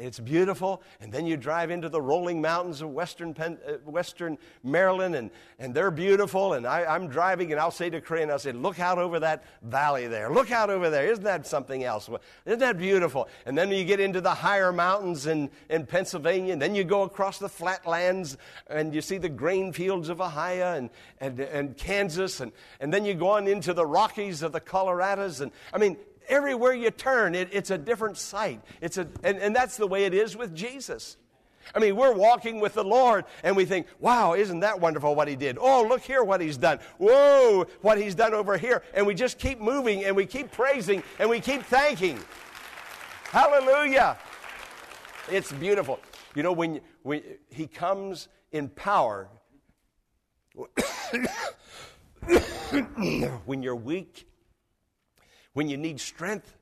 It's 0.00 0.20
beautiful. 0.20 0.82
And 1.00 1.12
then 1.12 1.26
you 1.26 1.36
drive 1.36 1.70
into 1.70 1.88
the 1.88 2.00
rolling 2.00 2.40
mountains 2.40 2.82
of 2.82 2.90
western, 2.90 3.34
Pen, 3.34 3.58
uh, 3.66 3.72
western 3.84 4.38
Maryland, 4.62 5.14
and, 5.14 5.30
and 5.58 5.74
they're 5.74 5.90
beautiful. 5.90 6.54
And 6.54 6.66
I, 6.66 6.84
I'm 6.84 7.08
driving, 7.08 7.52
and 7.52 7.60
I'll 7.60 7.70
say 7.70 7.90
to 7.90 8.00
Crane, 8.00 8.30
I'll 8.30 8.38
say, 8.38 8.52
Look 8.52 8.80
out 8.80 8.98
over 8.98 9.20
that 9.20 9.44
valley 9.62 10.06
there. 10.06 10.30
Look 10.30 10.50
out 10.50 10.70
over 10.70 10.90
there. 10.90 11.10
Isn't 11.10 11.24
that 11.24 11.46
something 11.46 11.84
else? 11.84 12.08
Isn't 12.46 12.60
that 12.60 12.78
beautiful? 12.78 13.28
And 13.46 13.56
then 13.56 13.70
you 13.70 13.84
get 13.84 14.00
into 14.00 14.20
the 14.20 14.34
higher 14.34 14.72
mountains 14.72 15.26
in, 15.26 15.50
in 15.68 15.86
Pennsylvania, 15.86 16.52
and 16.52 16.62
then 16.62 16.74
you 16.74 16.84
go 16.84 17.02
across 17.02 17.38
the 17.38 17.48
flatlands, 17.48 18.36
and 18.68 18.94
you 18.94 19.00
see 19.00 19.18
the 19.18 19.28
grain 19.28 19.72
fields 19.72 20.08
of 20.08 20.20
Ohio 20.20 20.74
and, 20.74 20.90
and, 21.20 21.40
and 21.40 21.76
Kansas, 21.76 22.40
and, 22.40 22.52
and 22.80 22.92
then 22.92 23.04
you 23.04 23.14
go 23.14 23.30
on 23.30 23.46
into 23.46 23.72
the 23.72 23.86
Rockies 23.86 24.42
of 24.42 24.52
the 24.52 24.60
Colorados. 24.60 25.40
And 25.40 25.52
I 25.72 25.78
mean, 25.78 25.96
everywhere 26.28 26.72
you 26.72 26.90
turn, 26.90 27.34
it, 27.34 27.48
it's 27.52 27.70
a 27.70 27.78
different 27.78 28.16
sight. 28.16 28.60
It's 28.80 28.98
a, 28.98 29.08
and, 29.22 29.38
and 29.38 29.54
that's 29.54 29.76
the 29.76 29.86
way 29.86 30.04
it 30.04 30.14
is 30.14 30.36
with 30.36 30.54
Jesus. 30.54 31.16
I 31.74 31.78
mean, 31.78 31.96
we're 31.96 32.12
walking 32.12 32.60
with 32.60 32.74
the 32.74 32.84
Lord 32.84 33.24
and 33.42 33.56
we 33.56 33.64
think, 33.64 33.86
wow, 33.98 34.34
isn't 34.34 34.60
that 34.60 34.80
wonderful 34.80 35.14
what 35.14 35.28
he 35.28 35.36
did? 35.36 35.56
Oh, 35.58 35.86
look 35.88 36.02
here 36.02 36.22
what 36.22 36.40
he's 36.40 36.56
done. 36.56 36.78
Whoa, 36.98 37.66
what 37.80 37.98
he's 37.98 38.14
done 38.14 38.34
over 38.34 38.56
here. 38.58 38.82
And 38.92 39.06
we 39.06 39.14
just 39.14 39.38
keep 39.38 39.60
moving 39.60 40.04
and 40.04 40.14
we 40.14 40.26
keep 40.26 40.52
praising 40.52 41.02
and 41.18 41.30
we 41.30 41.40
keep 41.40 41.62
thanking. 41.62 42.18
Hallelujah. 43.24 44.18
It's 45.30 45.52
beautiful. 45.52 46.00
You 46.34 46.42
know, 46.42 46.52
when, 46.52 46.80
when 47.02 47.22
he 47.48 47.66
comes 47.66 48.28
in 48.52 48.68
power, 48.68 49.28
when 53.44 53.62
you're 53.62 53.76
weak, 53.76 54.28
when 55.54 55.68
you 55.68 55.76
need 55.76 56.00
strength, 56.00 56.56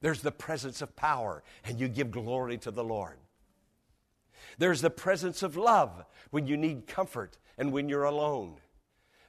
there's 0.00 0.22
the 0.22 0.30
presence 0.32 0.80
of 0.82 0.94
power, 0.96 1.42
and 1.64 1.80
you 1.80 1.88
give 1.88 2.10
glory 2.10 2.58
to 2.58 2.70
the 2.70 2.84
Lord. 2.84 3.16
There's 4.58 4.80
the 4.80 4.90
presence 4.90 5.42
of 5.42 5.56
love 5.56 6.04
when 6.30 6.46
you 6.46 6.56
need 6.56 6.86
comfort 6.86 7.38
and 7.58 7.72
when 7.72 7.88
you're 7.88 8.04
alone. 8.04 8.56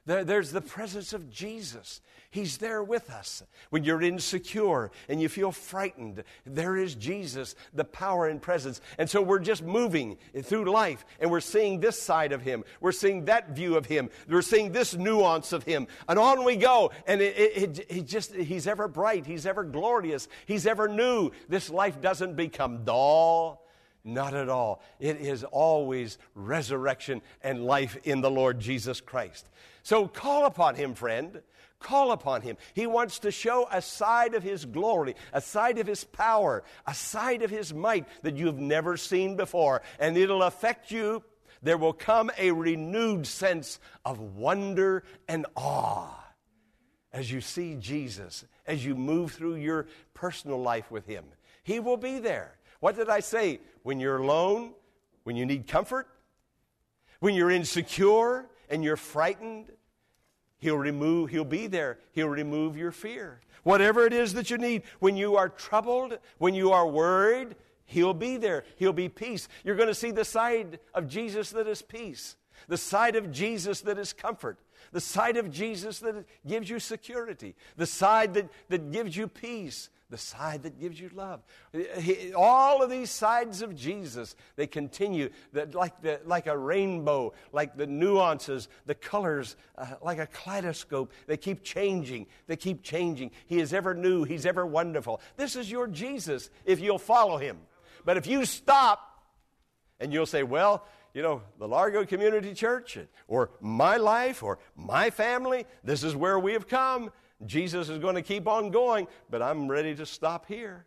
There's 0.06 0.52
the 0.52 0.60
presence 0.60 1.12
of 1.12 1.30
Jesus. 1.30 2.00
He's 2.30 2.58
there 2.58 2.82
with 2.82 3.10
us. 3.10 3.42
When 3.70 3.82
you're 3.82 4.02
insecure 4.02 4.90
and 5.08 5.20
you 5.20 5.28
feel 5.28 5.50
frightened, 5.52 6.22
there 6.44 6.76
is 6.76 6.94
Jesus, 6.94 7.56
the 7.74 7.84
power 7.84 8.28
and 8.28 8.40
presence. 8.40 8.80
And 8.98 9.08
so 9.10 9.20
we're 9.20 9.40
just 9.40 9.62
moving 9.62 10.18
through 10.42 10.70
life 10.70 11.04
and 11.18 11.30
we're 11.30 11.40
seeing 11.40 11.80
this 11.80 12.00
side 12.00 12.32
of 12.32 12.42
Him. 12.42 12.62
We're 12.80 12.92
seeing 12.92 13.24
that 13.24 13.50
view 13.50 13.76
of 13.76 13.86
Him. 13.86 14.10
We're 14.28 14.42
seeing 14.42 14.70
this 14.70 14.94
nuance 14.94 15.52
of 15.52 15.64
Him. 15.64 15.88
And 16.08 16.18
on 16.18 16.44
we 16.44 16.56
go. 16.56 16.92
And 17.06 17.20
it, 17.20 17.36
it, 17.36 17.86
it, 17.88 18.06
just, 18.06 18.34
He's 18.34 18.66
ever 18.66 18.86
bright. 18.86 19.26
He's 19.26 19.46
ever 19.46 19.64
glorious. 19.64 20.28
He's 20.46 20.66
ever 20.66 20.88
new. 20.88 21.32
This 21.48 21.68
life 21.68 22.00
doesn't 22.00 22.36
become 22.36 22.84
dull. 22.84 23.65
Not 24.06 24.34
at 24.34 24.48
all. 24.48 24.80
It 25.00 25.16
is 25.16 25.42
always 25.42 26.16
resurrection 26.36 27.22
and 27.42 27.64
life 27.64 27.98
in 28.04 28.20
the 28.20 28.30
Lord 28.30 28.60
Jesus 28.60 29.00
Christ. 29.00 29.48
So 29.82 30.06
call 30.06 30.46
upon 30.46 30.76
him, 30.76 30.94
friend. 30.94 31.42
Call 31.80 32.12
upon 32.12 32.42
him. 32.42 32.56
He 32.72 32.86
wants 32.86 33.18
to 33.18 33.32
show 33.32 33.68
a 33.70 33.82
side 33.82 34.34
of 34.34 34.44
his 34.44 34.64
glory, 34.64 35.16
a 35.32 35.40
side 35.40 35.78
of 35.78 35.88
his 35.88 36.04
power, 36.04 36.62
a 36.86 36.94
side 36.94 37.42
of 37.42 37.50
his 37.50 37.74
might 37.74 38.06
that 38.22 38.36
you've 38.36 38.60
never 38.60 38.96
seen 38.96 39.36
before. 39.36 39.82
And 39.98 40.16
it'll 40.16 40.44
affect 40.44 40.92
you. 40.92 41.24
There 41.60 41.76
will 41.76 41.92
come 41.92 42.30
a 42.38 42.52
renewed 42.52 43.26
sense 43.26 43.80
of 44.04 44.20
wonder 44.20 45.02
and 45.26 45.46
awe 45.56 46.14
as 47.12 47.32
you 47.32 47.40
see 47.40 47.74
Jesus, 47.74 48.44
as 48.66 48.84
you 48.86 48.94
move 48.94 49.32
through 49.32 49.56
your 49.56 49.88
personal 50.14 50.62
life 50.62 50.92
with 50.92 51.06
him. 51.06 51.24
He 51.66 51.80
will 51.80 51.96
be 51.96 52.20
there. 52.20 52.58
What 52.78 52.94
did 52.94 53.08
I 53.08 53.18
say? 53.18 53.58
When 53.82 53.98
you're 53.98 54.18
alone, 54.18 54.70
when 55.24 55.34
you 55.34 55.44
need 55.44 55.66
comfort, 55.66 56.06
when 57.18 57.34
you're 57.34 57.50
insecure, 57.50 58.46
and 58.70 58.84
you're 58.84 58.96
frightened, 58.96 59.72
He'll 60.58 60.78
remove, 60.78 61.30
He'll 61.30 61.44
be 61.44 61.66
there. 61.66 61.98
He'll 62.12 62.28
remove 62.28 62.76
your 62.76 62.92
fear. 62.92 63.40
Whatever 63.64 64.06
it 64.06 64.12
is 64.12 64.34
that 64.34 64.48
you 64.48 64.58
need, 64.58 64.84
when 65.00 65.16
you 65.16 65.34
are 65.34 65.48
troubled, 65.48 66.18
when 66.38 66.54
you 66.54 66.70
are 66.70 66.86
worried, 66.86 67.56
He'll 67.84 68.14
be 68.14 68.36
there. 68.36 68.62
He'll 68.76 68.92
be 68.92 69.08
peace. 69.08 69.48
You're 69.64 69.74
going 69.74 69.88
to 69.88 69.94
see 69.94 70.12
the 70.12 70.24
side 70.24 70.78
of 70.94 71.08
Jesus 71.08 71.50
that 71.50 71.66
is 71.66 71.82
peace, 71.82 72.36
the 72.68 72.76
side 72.76 73.16
of 73.16 73.32
Jesus 73.32 73.80
that 73.80 73.98
is 73.98 74.12
comfort, 74.12 74.60
the 74.92 75.00
side 75.00 75.36
of 75.36 75.50
Jesus 75.50 75.98
that 75.98 76.26
gives 76.46 76.70
you 76.70 76.78
security, 76.78 77.56
the 77.76 77.86
side 77.86 78.34
that, 78.34 78.48
that 78.68 78.92
gives 78.92 79.16
you 79.16 79.26
peace, 79.26 79.90
the 80.08 80.18
side 80.18 80.62
that 80.62 80.78
gives 80.78 81.00
you 81.00 81.10
love. 81.14 81.42
All 82.36 82.82
of 82.82 82.90
these 82.90 83.10
sides 83.10 83.62
of 83.62 83.74
Jesus, 83.74 84.36
they 84.54 84.66
continue 84.66 85.30
like, 85.72 86.00
the, 86.00 86.20
like 86.24 86.46
a 86.46 86.56
rainbow, 86.56 87.32
like 87.52 87.76
the 87.76 87.86
nuances, 87.86 88.68
the 88.86 88.94
colors, 88.94 89.56
uh, 89.76 89.86
like 90.02 90.18
a 90.18 90.26
kaleidoscope. 90.26 91.12
They 91.26 91.36
keep 91.36 91.64
changing. 91.64 92.26
They 92.46 92.56
keep 92.56 92.82
changing. 92.82 93.32
He 93.46 93.58
is 93.58 93.74
ever 93.74 93.94
new. 93.94 94.24
He's 94.24 94.46
ever 94.46 94.64
wonderful. 94.64 95.20
This 95.36 95.56
is 95.56 95.70
your 95.70 95.88
Jesus 95.88 96.50
if 96.64 96.80
you'll 96.80 96.98
follow 96.98 97.38
him. 97.38 97.58
But 98.04 98.16
if 98.16 98.26
you 98.26 98.44
stop 98.44 99.24
and 99.98 100.12
you'll 100.12 100.26
say, 100.26 100.44
well, 100.44 100.86
you 101.14 101.22
know, 101.22 101.42
the 101.58 101.66
Largo 101.66 102.04
Community 102.04 102.54
Church 102.54 102.98
or 103.26 103.50
my 103.60 103.96
life 103.96 104.42
or 104.42 104.58
my 104.76 105.10
family, 105.10 105.64
this 105.82 106.04
is 106.04 106.14
where 106.14 106.38
we 106.38 106.52
have 106.52 106.68
come 106.68 107.10
Jesus 107.44 107.88
is 107.88 107.98
going 107.98 108.14
to 108.14 108.22
keep 108.22 108.48
on 108.48 108.70
going, 108.70 109.06
but 109.28 109.42
I'm 109.42 109.68
ready 109.68 109.94
to 109.96 110.06
stop 110.06 110.46
here. 110.46 110.86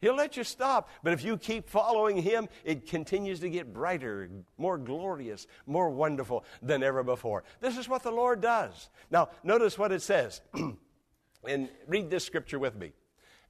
He'll 0.00 0.16
let 0.16 0.36
you 0.36 0.42
stop, 0.42 0.88
but 1.04 1.12
if 1.12 1.22
you 1.22 1.36
keep 1.36 1.68
following 1.68 2.16
Him, 2.16 2.48
it 2.64 2.88
continues 2.88 3.38
to 3.38 3.48
get 3.48 3.72
brighter, 3.72 4.28
more 4.58 4.76
glorious, 4.76 5.46
more 5.64 5.90
wonderful 5.90 6.44
than 6.60 6.82
ever 6.82 7.04
before. 7.04 7.44
This 7.60 7.78
is 7.78 7.88
what 7.88 8.02
the 8.02 8.10
Lord 8.10 8.40
does. 8.40 8.90
Now, 9.12 9.28
notice 9.44 9.78
what 9.78 9.92
it 9.92 10.02
says, 10.02 10.40
and 11.48 11.68
read 11.86 12.10
this 12.10 12.24
scripture 12.24 12.58
with 12.58 12.74
me 12.74 12.92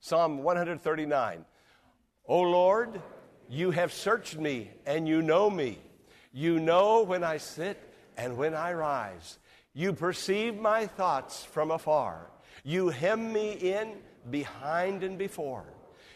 Psalm 0.01 0.43
139. 0.43 1.47
O 2.27 2.41
Lord, 2.41 3.01
you 3.49 3.71
have 3.71 3.91
searched 3.91 4.37
me, 4.37 4.71
and 4.85 5.09
you 5.09 5.23
know 5.23 5.49
me. 5.49 5.79
You 6.33 6.61
know 6.61 7.03
when 7.03 7.25
I 7.25 7.39
sit 7.39 7.79
and 8.17 8.37
when 8.37 8.55
I 8.55 8.75
rise. 8.75 9.39
You 9.75 9.93
perceive 9.93 10.59
my 10.59 10.87
thoughts 10.87 11.45
from 11.45 11.71
afar. 11.71 12.31
You 12.63 12.91
hem 12.91 13.33
me 13.33 13.53
in 13.53 13.95
behind 14.31 15.03
and 15.03 15.17
before. 15.19 15.65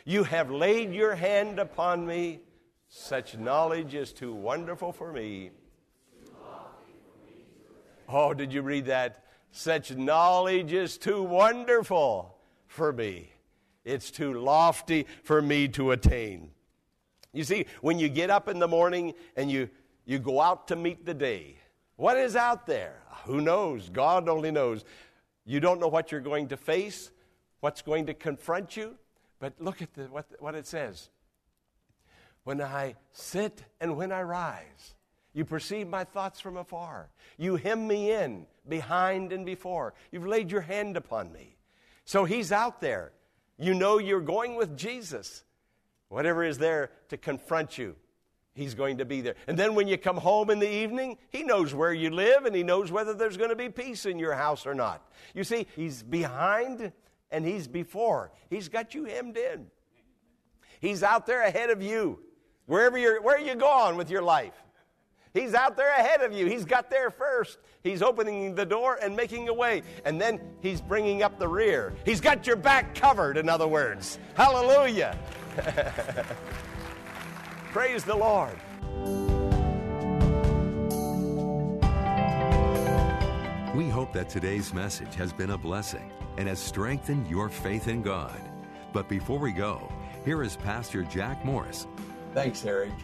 You 0.04 0.24
have 0.24 0.50
laid 0.50 0.92
your 0.92 1.14
hand 1.14 1.58
upon 1.58 2.06
me. 2.06 2.40
Such 2.88 3.36
knowledge 3.36 3.94
is 3.94 4.12
too 4.12 4.34
wonderful 4.34 4.92
for 4.92 5.12
me. 5.12 5.50
Oh, 8.08 8.32
did 8.34 8.52
you 8.52 8.62
read 8.62 8.86
that? 8.86 9.24
Such 9.50 9.96
knowledge 9.96 10.72
is 10.72 10.98
too 10.98 11.22
wonderful 11.22 12.38
for 12.68 12.92
me. 12.92 13.32
It's 13.84 14.10
too 14.10 14.34
lofty 14.34 15.06
for 15.24 15.40
me 15.40 15.68
to 15.68 15.92
attain. 15.92 16.50
You 17.32 17.44
see, 17.44 17.66
when 17.80 17.98
you 17.98 18.08
get 18.08 18.30
up 18.30 18.48
in 18.48 18.58
the 18.58 18.68
morning 18.68 19.14
and 19.34 19.50
you, 19.50 19.68
you 20.04 20.18
go 20.18 20.40
out 20.40 20.68
to 20.68 20.76
meet 20.76 21.04
the 21.04 21.14
day, 21.14 21.56
what 21.96 22.16
is 22.16 22.36
out 22.36 22.66
there? 22.66 23.02
Who 23.24 23.40
knows? 23.40 23.88
God 23.88 24.28
only 24.28 24.50
knows. 24.50 24.84
You 25.44 25.60
don't 25.60 25.80
know 25.80 25.88
what 25.88 26.12
you're 26.12 26.20
going 26.20 26.48
to 26.48 26.56
face, 26.56 27.10
what's 27.60 27.82
going 27.82 28.06
to 28.06 28.14
confront 28.14 28.76
you. 28.76 28.96
But 29.38 29.54
look 29.58 29.82
at 29.82 29.94
the, 29.94 30.04
what, 30.04 30.26
what 30.38 30.54
it 30.54 30.66
says. 30.66 31.10
When 32.44 32.60
I 32.60 32.94
sit 33.12 33.64
and 33.80 33.96
when 33.96 34.12
I 34.12 34.22
rise, 34.22 34.94
you 35.32 35.44
perceive 35.44 35.88
my 35.88 36.04
thoughts 36.04 36.40
from 36.40 36.56
afar. 36.56 37.10
You 37.36 37.56
hem 37.56 37.86
me 37.86 38.12
in 38.12 38.46
behind 38.68 39.32
and 39.32 39.44
before. 39.44 39.94
You've 40.10 40.26
laid 40.26 40.50
your 40.50 40.62
hand 40.62 40.96
upon 40.96 41.32
me. 41.32 41.56
So 42.04 42.24
he's 42.24 42.52
out 42.52 42.80
there. 42.80 43.12
You 43.58 43.74
know 43.74 43.98
you're 43.98 44.20
going 44.20 44.54
with 44.54 44.76
Jesus. 44.76 45.44
Whatever 46.08 46.44
is 46.44 46.58
there 46.58 46.90
to 47.08 47.16
confront 47.16 47.78
you, 47.78 47.96
He's 48.56 48.74
going 48.74 48.96
to 48.98 49.04
be 49.04 49.20
there. 49.20 49.34
And 49.46 49.58
then 49.58 49.74
when 49.74 49.86
you 49.86 49.98
come 49.98 50.16
home 50.16 50.48
in 50.48 50.58
the 50.58 50.72
evening, 50.72 51.18
He 51.28 51.42
knows 51.42 51.74
where 51.74 51.92
you 51.92 52.08
live 52.08 52.46
and 52.46 52.56
He 52.56 52.62
knows 52.62 52.90
whether 52.90 53.12
there's 53.12 53.36
going 53.36 53.50
to 53.50 53.56
be 53.56 53.68
peace 53.68 54.06
in 54.06 54.18
your 54.18 54.32
house 54.32 54.66
or 54.66 54.74
not. 54.74 55.06
You 55.34 55.44
see, 55.44 55.66
He's 55.76 56.02
behind 56.02 56.90
and 57.30 57.44
He's 57.44 57.68
before. 57.68 58.32
He's 58.48 58.70
got 58.70 58.94
you 58.94 59.04
hemmed 59.04 59.36
in. 59.36 59.66
He's 60.80 61.02
out 61.02 61.26
there 61.26 61.42
ahead 61.42 61.68
of 61.68 61.82
you. 61.82 62.18
Wherever 62.64 62.96
you're, 62.96 63.20
where 63.20 63.36
are 63.36 63.40
you 63.40 63.56
going 63.56 63.96
with 63.96 64.10
your 64.10 64.22
life? 64.22 64.54
He's 65.34 65.52
out 65.52 65.76
there 65.76 65.90
ahead 65.90 66.22
of 66.22 66.32
you. 66.32 66.46
He's 66.46 66.64
got 66.64 66.88
there 66.88 67.10
first. 67.10 67.58
He's 67.82 68.00
opening 68.00 68.54
the 68.54 68.64
door 68.64 68.98
and 69.02 69.14
making 69.14 69.50
a 69.50 69.54
way. 69.54 69.82
And 70.06 70.18
then 70.18 70.40
he's 70.60 70.80
bringing 70.80 71.22
up 71.22 71.38
the 71.38 71.46
rear. 71.46 71.92
He's 72.06 72.22
got 72.22 72.46
your 72.46 72.56
back 72.56 72.94
covered, 72.94 73.36
in 73.36 73.50
other 73.50 73.68
words. 73.68 74.18
Hallelujah. 74.34 75.18
Praise 77.76 78.04
the 78.04 78.16
Lord. 78.16 78.56
We 83.76 83.90
hope 83.90 84.14
that 84.14 84.30
today's 84.30 84.72
message 84.72 85.14
has 85.16 85.30
been 85.30 85.50
a 85.50 85.58
blessing 85.58 86.10
and 86.38 86.48
has 86.48 86.58
strengthened 86.58 87.28
your 87.28 87.50
faith 87.50 87.88
in 87.88 88.00
God. 88.00 88.40
But 88.94 89.10
before 89.10 89.38
we 89.38 89.52
go, 89.52 89.92
here 90.24 90.42
is 90.42 90.56
Pastor 90.56 91.02
Jack 91.02 91.44
Morris. 91.44 91.86
Thanks, 92.32 92.64
Eric. 92.64 92.94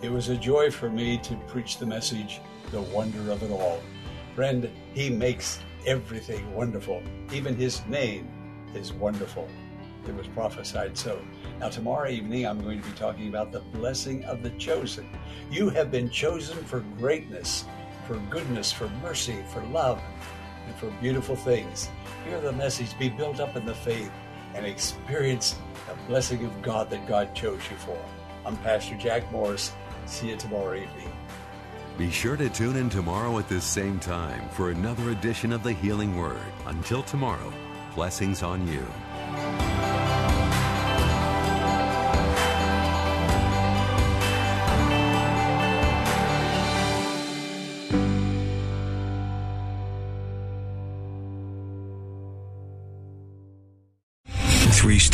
It 0.00 0.10
was 0.10 0.30
a 0.30 0.36
joy 0.38 0.70
for 0.70 0.88
me 0.88 1.18
to 1.18 1.36
preach 1.46 1.76
the 1.76 1.84
message, 1.84 2.40
The 2.70 2.80
Wonder 2.80 3.30
of 3.30 3.42
It 3.42 3.50
All. 3.50 3.82
Friend, 4.34 4.70
He 4.94 5.10
makes 5.10 5.60
everything 5.86 6.54
wonderful. 6.54 7.02
Even 7.34 7.54
His 7.54 7.84
name 7.84 8.30
is 8.74 8.94
wonderful. 8.94 9.46
It 10.06 10.14
was 10.14 10.26
prophesied 10.28 10.98
so. 10.98 11.24
Now, 11.60 11.70
tomorrow 11.70 12.10
evening, 12.10 12.46
I'm 12.46 12.60
going 12.60 12.80
to 12.82 12.88
be 12.88 12.94
talking 12.96 13.28
about 13.28 13.52
the 13.52 13.60
blessing 13.60 14.24
of 14.24 14.42
the 14.42 14.50
chosen. 14.50 15.08
You 15.50 15.70
have 15.70 15.90
been 15.90 16.10
chosen 16.10 16.58
for 16.64 16.80
greatness, 16.98 17.64
for 18.06 18.16
goodness, 18.28 18.70
for 18.70 18.88
mercy, 19.02 19.42
for 19.48 19.62
love, 19.66 20.00
and 20.66 20.74
for 20.76 20.90
beautiful 21.00 21.36
things. 21.36 21.88
Hear 22.26 22.40
the 22.40 22.52
message, 22.52 22.98
be 22.98 23.08
built 23.08 23.40
up 23.40 23.56
in 23.56 23.64
the 23.64 23.74
faith, 23.74 24.10
and 24.54 24.66
experience 24.66 25.56
the 25.88 25.94
blessing 26.06 26.44
of 26.44 26.62
God 26.62 26.90
that 26.90 27.06
God 27.06 27.34
chose 27.34 27.60
you 27.70 27.76
for. 27.78 27.98
I'm 28.44 28.56
Pastor 28.58 28.96
Jack 28.96 29.30
Morris. 29.32 29.72
See 30.06 30.28
you 30.28 30.36
tomorrow 30.36 30.74
evening. 30.74 31.10
Be 31.96 32.10
sure 32.10 32.36
to 32.36 32.50
tune 32.50 32.76
in 32.76 32.90
tomorrow 32.90 33.38
at 33.38 33.48
this 33.48 33.64
same 33.64 33.98
time 34.00 34.48
for 34.50 34.70
another 34.70 35.10
edition 35.10 35.52
of 35.52 35.62
the 35.62 35.72
Healing 35.72 36.16
Word. 36.16 36.42
Until 36.66 37.02
tomorrow, 37.02 37.52
blessings 37.94 38.42
on 38.42 38.66
you. 38.66 38.84